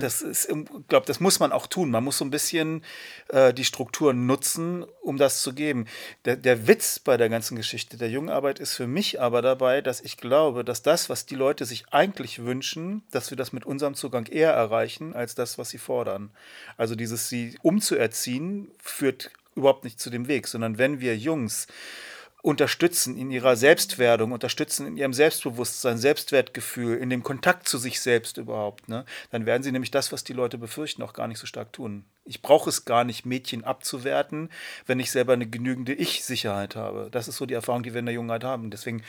[0.00, 1.90] Das ist, ich glaube, das muss man auch tun.
[1.90, 2.84] Man muss so ein bisschen
[3.28, 5.86] äh, die Strukturen nutzen, um das zu geben.
[6.26, 10.02] Der, der Witz bei der ganzen Geschichte der Jugendarbeit ist für mich aber dabei, dass
[10.02, 13.94] ich glaube, dass das, was die Leute sich eigentlich wünschen, dass wir das mit unserem
[13.94, 16.30] Zugang eher erreichen, als das, was sie fordern.
[16.76, 21.68] Also dieses sie umzuerziehen, führt überhaupt nicht zu dem Weg, sondern wenn wir Jungs
[22.46, 28.38] unterstützen in ihrer Selbstwerdung, unterstützen in ihrem Selbstbewusstsein, Selbstwertgefühl, in dem Kontakt zu sich selbst
[28.38, 29.04] überhaupt, ne?
[29.32, 32.04] dann werden sie nämlich das, was die Leute befürchten, auch gar nicht so stark tun.
[32.24, 34.48] Ich brauche es gar nicht, Mädchen abzuwerten,
[34.86, 37.08] wenn ich selber eine genügende Ich-Sicherheit habe.
[37.10, 38.70] Das ist so die Erfahrung, die wir in der Jungheit haben.
[38.70, 39.02] Deswegen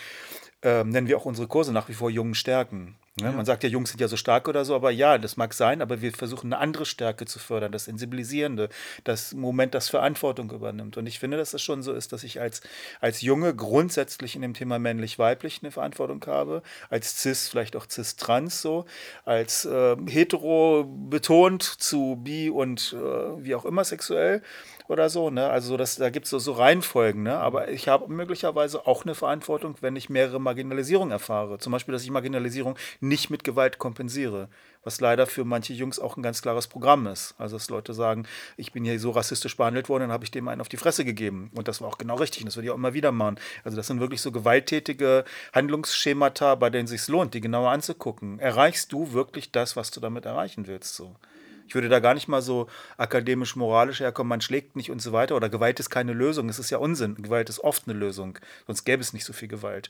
[0.63, 2.95] ähm, nennen wir auch unsere Kurse nach wie vor Jungen Stärken.
[3.19, 3.27] Ne?
[3.27, 3.31] Ja.
[3.31, 5.81] Man sagt ja, Jungs sind ja so stark oder so, aber ja, das mag sein,
[5.81, 8.69] aber wir versuchen eine andere Stärke zu fördern, das Sensibilisierende,
[9.03, 10.97] das Moment, das Verantwortung übernimmt.
[10.97, 12.61] Und ich finde, dass es schon so ist, dass ich als,
[13.01, 18.61] als Junge grundsätzlich in dem Thema männlich-weiblich eine Verantwortung habe, als cis, vielleicht auch cis-trans
[18.61, 18.85] so,
[19.25, 24.41] als äh, hetero betont zu bi und äh, wie auch immer sexuell
[24.87, 25.29] oder so.
[25.29, 25.49] Ne?
[25.49, 27.23] Also das, da gibt es so, so Reihenfolgen.
[27.23, 27.37] Ne?
[27.37, 31.57] Aber ich habe möglicherweise auch eine Verantwortung, wenn ich mehrere Marginalisierungen erfahre.
[31.59, 34.49] Zum Beispiel, dass ich Marginalisierung nicht mit Gewalt kompensiere.
[34.83, 37.35] Was leider für manche Jungs auch ein ganz klares Programm ist.
[37.37, 40.47] Also dass Leute sagen, ich bin hier so rassistisch behandelt worden, dann habe ich dem
[40.47, 41.51] einen auf die Fresse gegeben.
[41.55, 42.43] Und das war auch genau richtig.
[42.43, 43.37] Und das würde ich auch immer wieder machen.
[43.65, 48.39] Also das sind wirklich so gewalttätige Handlungsschemata, bei denen es sich lohnt, die genauer anzugucken.
[48.39, 50.95] Erreichst du wirklich das, was du damit erreichen willst?
[50.95, 51.15] So.
[51.67, 55.35] Ich würde da gar nicht mal so akademisch-moralisch herkommen, man schlägt nicht und so weiter
[55.35, 56.47] oder Gewalt ist keine Lösung.
[56.49, 57.15] Es ist ja Unsinn.
[57.15, 59.89] Gewalt ist oft eine Lösung, sonst gäbe es nicht so viel Gewalt.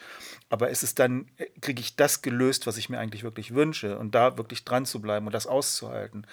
[0.50, 3.98] Aber es ist dann, äh, kriege ich das gelöst, was ich mir eigentlich wirklich wünsche
[3.98, 6.26] und da wirklich dran zu bleiben und das auszuhalten.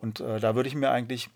[0.00, 1.30] Und äh, da würde ich mir eigentlich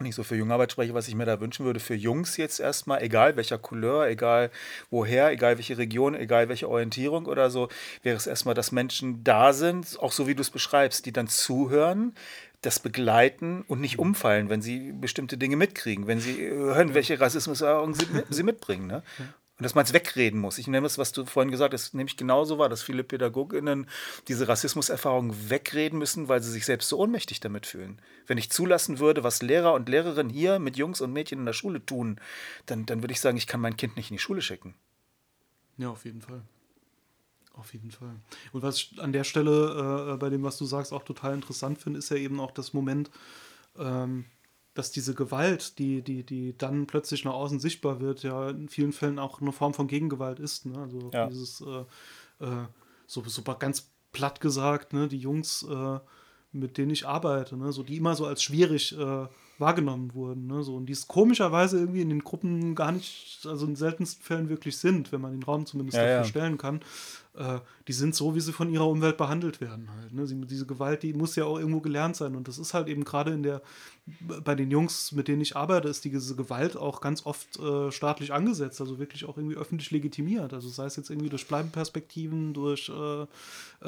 [0.00, 3.02] nicht so für Jungarbeit spreche, was ich mir da wünschen würde, für Jungs jetzt erstmal,
[3.02, 4.50] egal welcher Couleur, egal
[4.90, 7.68] woher, egal welche Region, egal welche Orientierung oder so,
[8.02, 11.28] wäre es erstmal, dass Menschen da sind, auch so wie du es beschreibst, die dann
[11.28, 12.14] zuhören,
[12.62, 17.20] das begleiten und nicht umfallen, wenn sie bestimmte Dinge mitkriegen, wenn sie äh, hören, welche
[17.20, 17.94] Rassismuserfahrungen
[18.30, 18.86] sie, mitbringen.
[18.86, 19.02] Ne?
[19.18, 20.58] Und dass man es wegreden muss.
[20.58, 23.88] Ich nehme es, was du vorhin gesagt hast, nämlich genauso war, dass viele PädagogInnen
[24.28, 28.00] diese Rassismuserfahrungen wegreden müssen, weil sie sich selbst so ohnmächtig damit fühlen.
[28.26, 31.52] Wenn ich zulassen würde, was Lehrer und Lehrerinnen hier mit Jungs und Mädchen in der
[31.52, 32.20] Schule tun,
[32.66, 34.74] dann, dann würde ich sagen, ich kann mein Kind nicht in die Schule schicken.
[35.76, 36.42] Ja, auf jeden Fall.
[37.58, 38.14] Auf jeden Fall.
[38.52, 41.78] Und was ich an der Stelle äh, bei dem, was du sagst, auch total interessant
[41.78, 43.10] finde, ist ja eben auch das Moment,
[43.76, 44.26] ähm,
[44.74, 48.92] dass diese Gewalt, die, die, die dann plötzlich nach außen sichtbar wird, ja in vielen
[48.92, 50.66] Fällen auch eine Form von Gegengewalt ist.
[50.66, 50.78] Ne?
[50.78, 51.26] Also ja.
[51.26, 52.66] dieses, äh, äh,
[53.08, 55.08] so, so ganz platt gesagt, ne?
[55.08, 55.98] die Jungs, äh,
[56.52, 57.72] mit denen ich arbeite, ne?
[57.72, 59.26] so, die immer so als schwierig äh,
[59.58, 60.46] wahrgenommen wurden.
[60.46, 60.62] Ne?
[60.62, 64.48] So, und die es komischerweise irgendwie in den Gruppen gar nicht, also in seltensten Fällen
[64.48, 66.24] wirklich sind, wenn man den Raum zumindest ja, dafür ja.
[66.24, 66.80] stellen kann.
[67.36, 70.12] Äh, die sind so, wie sie von ihrer Umwelt behandelt werden halt.
[70.12, 70.26] Ne?
[70.26, 72.36] Sie, diese Gewalt, die muss ja auch irgendwo gelernt sein.
[72.36, 73.62] Und das ist halt eben gerade in der,
[74.44, 78.32] bei den Jungs, mit denen ich arbeite, ist diese Gewalt auch ganz oft äh, staatlich
[78.32, 80.52] angesetzt, also wirklich auch irgendwie öffentlich legitimiert.
[80.52, 83.26] Also sei es jetzt irgendwie durch Bleibenperspektiven, durch äh,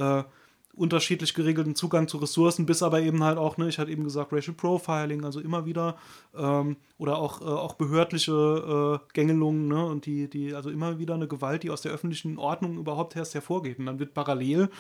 [0.01, 0.25] äh
[0.73, 4.33] unterschiedlich geregelten Zugang zu Ressourcen, bis aber eben halt auch, ne, ich hatte eben gesagt,
[4.33, 5.97] Racial Profiling, also immer wieder,
[6.37, 11.15] ähm, oder auch, äh, auch behördliche äh, Gängelungen, ne, und die, die, also immer wieder
[11.15, 13.79] eine Gewalt, die aus der öffentlichen Ordnung überhaupt erst hervorgeht.
[13.79, 14.71] Und dann wird parallel,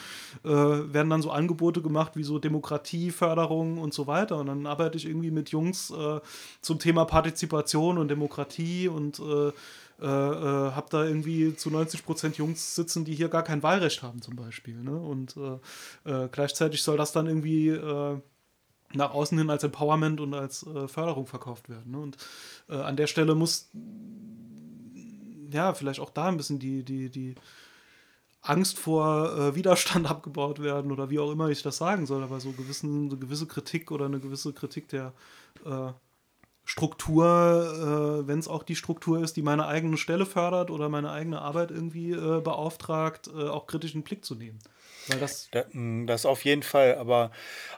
[0.45, 4.39] äh, werden dann so Angebote gemacht wie so Demokratieförderung und so weiter.
[4.39, 6.21] Und dann arbeite ich irgendwie mit Jungs äh,
[6.61, 9.21] zum Thema Partizipation und Demokratie und
[10.01, 13.63] äh, äh, äh, habe da irgendwie zu 90 Prozent Jungs sitzen, die hier gar kein
[13.63, 14.77] Wahlrecht haben zum Beispiel.
[14.77, 14.97] Ne?
[14.97, 18.19] Und äh, äh gleichzeitig soll das dann irgendwie äh,
[18.95, 21.93] nach außen hin als Empowerment und als äh, Förderung verkauft werden.
[21.93, 21.99] Ne?
[21.99, 22.17] Und
[22.69, 23.71] an der Stelle muss
[25.51, 27.35] ja vielleicht auch da ein bisschen die, die, die
[28.43, 32.53] Angst vor Widerstand abgebaut werden oder wie auch immer ich das sagen soll, aber so
[32.53, 35.13] gewissen, eine gewisse Kritik oder eine gewisse Kritik der
[36.71, 41.11] Struktur, äh, wenn es auch die Struktur ist, die meine eigene Stelle fördert oder meine
[41.11, 44.61] eigene Arbeit irgendwie äh, beauftragt, äh, auch kritischen Blick zu nehmen.
[45.11, 47.31] Weil das, Da, mh, das auf jeden Fall, aber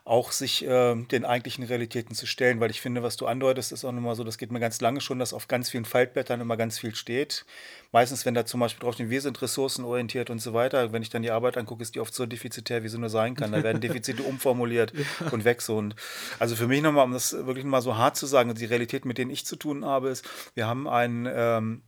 [0.05, 3.85] auch sich ähm, den eigentlichen Realitäten zu stellen, weil ich finde, was du andeutest, ist
[3.85, 6.57] auch nochmal so, das geht mir ganz lange schon, dass auf ganz vielen Faltblättern immer
[6.57, 7.45] ganz viel steht.
[7.93, 11.11] Meistens, wenn da zum Beispiel drauf steht, wir sind ressourcenorientiert und so weiter, wenn ich
[11.11, 13.53] dann die Arbeit angucke, ist die oft so defizitär, wie sie nur sein kann.
[13.53, 14.93] Da werden Defizite umformuliert
[15.31, 15.77] und weg so.
[15.77, 15.95] Und
[16.39, 19.19] also für mich nochmal, um das wirklich mal so hart zu sagen, die Realität, mit
[19.19, 20.25] denen ich zu tun habe, ist,
[20.55, 21.83] wir haben einen ähm,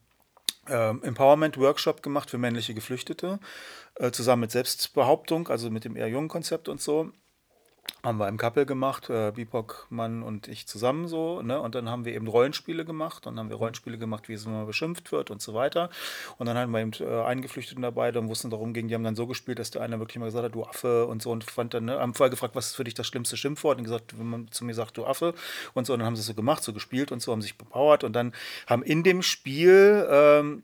[0.69, 3.39] ähm, Empowerment-Workshop gemacht für männliche Geflüchtete,
[3.97, 7.13] äh, zusammen mit Selbstbehauptung, also mit dem eher jungen Konzept und so.
[8.03, 11.59] Haben wir im Couple gemacht, äh, Bipok, Mann und ich zusammen so, ne?
[11.61, 14.67] Und dann haben wir eben Rollenspiele gemacht dann haben wir Rollenspiele gemacht, wie es immer
[14.67, 15.89] beschimpft wird und so weiter.
[16.39, 19.05] Und dann hatten wir eben äh, einen Geflüchteten dabei, dann dann darum ging, die haben
[19.05, 21.45] dann so gespielt, dass der eine wirklich mal gesagt hat, du Affe und so und
[21.45, 23.79] fand dann, ne, haben vorher gefragt, was ist für dich das schlimmste Schimpfwort?
[23.79, 25.35] Und gesagt, wenn man zu mir sagt, du Affe
[25.73, 27.57] und so, und dann haben sie es so gemacht, so gespielt und so, haben sich
[27.57, 28.33] bepowert und dann
[28.67, 30.63] haben in dem Spiel ähm,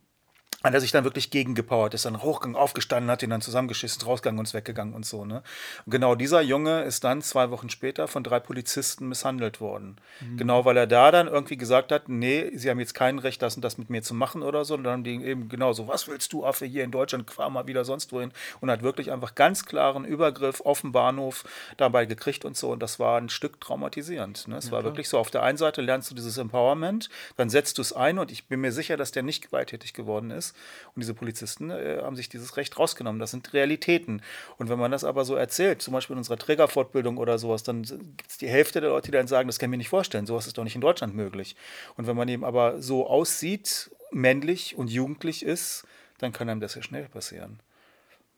[0.63, 4.39] hat er sich dann wirklich gegengepowert, ist dann hochgegangen, aufgestanden, hat ihn dann zusammengeschissen, rausgegangen
[4.39, 5.25] und ist weggegangen und so.
[5.25, 5.43] Ne?
[5.87, 9.97] Und genau dieser Junge ist dann zwei Wochen später von drei Polizisten misshandelt worden.
[10.37, 13.57] Genau, weil er da dann irgendwie gesagt hat, nee, sie haben jetzt kein Recht, das
[13.57, 14.75] und das mit mir zu machen oder so.
[14.75, 17.49] Und dann haben die eben genau so, was willst du, Affe, hier in Deutschland, fahr
[17.49, 18.33] mal wieder sonst wohin.
[18.61, 21.45] Und hat wirklich einfach ganz klaren Übergriff auf dem Bahnhof
[21.79, 22.73] dabei gekriegt und so.
[22.73, 24.49] Und das war ein Stück traumatisierend.
[24.49, 24.57] Ne?
[24.57, 27.83] Es war wirklich so, auf der einen Seite lernst du dieses Empowerment, dann setzt du
[27.83, 30.50] es ein und ich bin mir sicher, dass der nicht gewalttätig geworden ist.
[30.95, 33.21] Und diese Polizisten äh, haben sich dieses Recht rausgenommen.
[33.21, 34.23] Das sind Realitäten.
[34.59, 37.83] Und wenn man das aber so erzählt, zum Beispiel in unserer Trägerfortbildung oder sowas, dann
[37.83, 40.27] gibt es die Hälfte der Leute, die dann sagen, das kann ich mir nicht vorstellen,
[40.27, 41.57] sowas ist doch nicht in Deutschland möglich.
[41.97, 45.87] Und wenn man eben aber so aussieht, männlich und jugendlich ist,
[46.19, 47.61] dann kann einem das ja schnell passieren.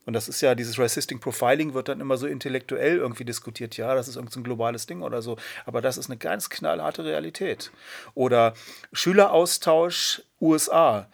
[0.04, 3.76] Und das ist ja, dieses Racistic Profiling wird dann immer so intellektuell irgendwie diskutiert.
[3.76, 5.36] Ja, das ist irgendein so globales Ding oder so.
[5.64, 7.70] Aber das ist eine ganz knallharte Realität.
[8.14, 8.54] Oder
[8.92, 11.08] Schüleraustausch USA.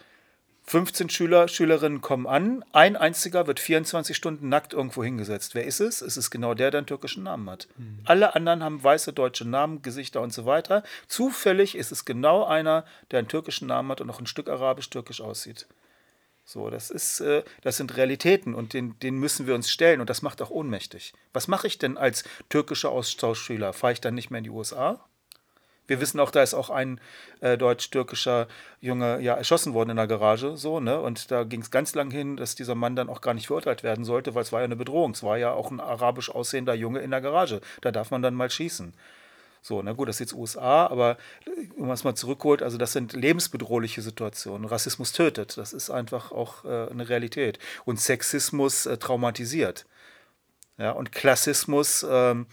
[0.69, 5.55] 15 Schüler, Schülerinnen kommen an, ein einziger wird 24 Stunden nackt irgendwo hingesetzt.
[5.55, 6.03] Wer ist es?
[6.03, 7.69] Es ist genau der, der einen türkischen Namen hat.
[8.05, 10.83] Alle anderen haben weiße deutsche Namen, Gesichter und so weiter.
[11.07, 15.23] Zufällig ist es genau einer, der einen türkischen Namen hat und noch ein Stück arabisch-türkisch
[15.23, 15.67] aussieht.
[16.45, 20.11] So, das ist, äh, das sind Realitäten und den, denen müssen wir uns stellen und
[20.11, 21.15] das macht auch ohnmächtig.
[21.33, 23.73] Was mache ich denn als türkischer Austauschschüler?
[23.73, 25.03] Fahre ich dann nicht mehr in die USA?
[25.89, 27.01] Wir wissen auch, da ist auch ein
[27.41, 28.47] äh, deutsch-türkischer
[28.81, 31.01] Junge ja, erschossen worden in der Garage, so, ne?
[31.01, 33.83] Und da ging es ganz lang hin, dass dieser Mann dann auch gar nicht verurteilt
[33.83, 35.13] werden sollte, weil es war ja eine Bedrohung.
[35.13, 37.61] Es war ja auch ein arabisch aussehender Junge in der Garage.
[37.81, 38.93] Da darf man dann mal schießen.
[39.63, 42.79] So, na gut, das ist jetzt USA, aber äh, wenn man es mal zurückholt, also
[42.79, 44.67] das sind lebensbedrohliche Situationen.
[44.67, 47.59] Rassismus tötet, das ist einfach auch äh, eine Realität.
[47.85, 49.87] Und Sexismus äh, traumatisiert.
[50.79, 52.47] Ja, und Klassismus ähm,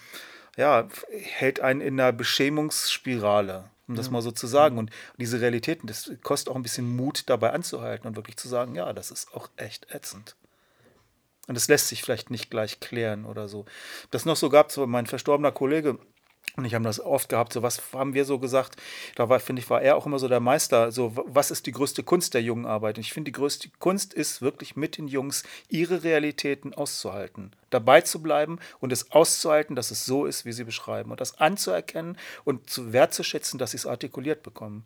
[0.58, 4.78] ja, hält einen in einer Beschämungsspirale, um das mal so zu sagen.
[4.78, 8.76] Und diese Realitäten, das kostet auch ein bisschen Mut, dabei anzuhalten und wirklich zu sagen,
[8.76, 10.36] ja, das ist auch echt ätzend.
[11.48, 13.66] Und es lässt sich vielleicht nicht gleich klären oder so.
[14.12, 16.00] Das noch so gab, so mein verstorbener Kollege,
[16.56, 18.82] und ich habe das oft gehabt, so was haben wir so gesagt,
[19.16, 21.72] da war, finde ich, war er auch immer so der Meister, so was ist die
[21.72, 22.98] größte Kunst der jungen Arbeit?
[22.98, 28.02] Und ich finde, die größte Kunst ist wirklich mit den Jungs ihre Realitäten auszuhalten, dabei
[28.02, 32.18] zu bleiben und es auszuhalten, dass es so ist, wie sie beschreiben und das anzuerkennen
[32.46, 34.86] und zu wertzuschätzen, dass sie es artikuliert bekommen.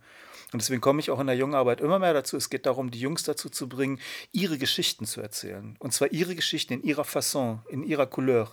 [0.51, 2.35] Und deswegen komme ich auch in der jungen Arbeit immer mehr dazu.
[2.35, 3.99] Es geht darum, die Jungs dazu zu bringen,
[4.31, 5.75] ihre Geschichten zu erzählen.
[5.77, 8.49] Und zwar ihre Geschichten in ihrer Fasson, in ihrer Couleur.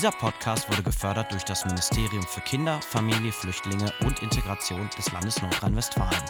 [0.00, 5.42] Dieser Podcast wurde gefördert durch das Ministerium für Kinder, Familie, Flüchtlinge und Integration des Landes
[5.42, 6.24] Nordrhein-Westfalen.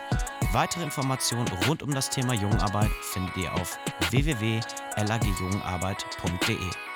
[0.50, 3.78] Weitere Informationen rund um das Thema Jugendarbeit findet ihr auf
[4.10, 6.89] www.lagjungenarbeit.de.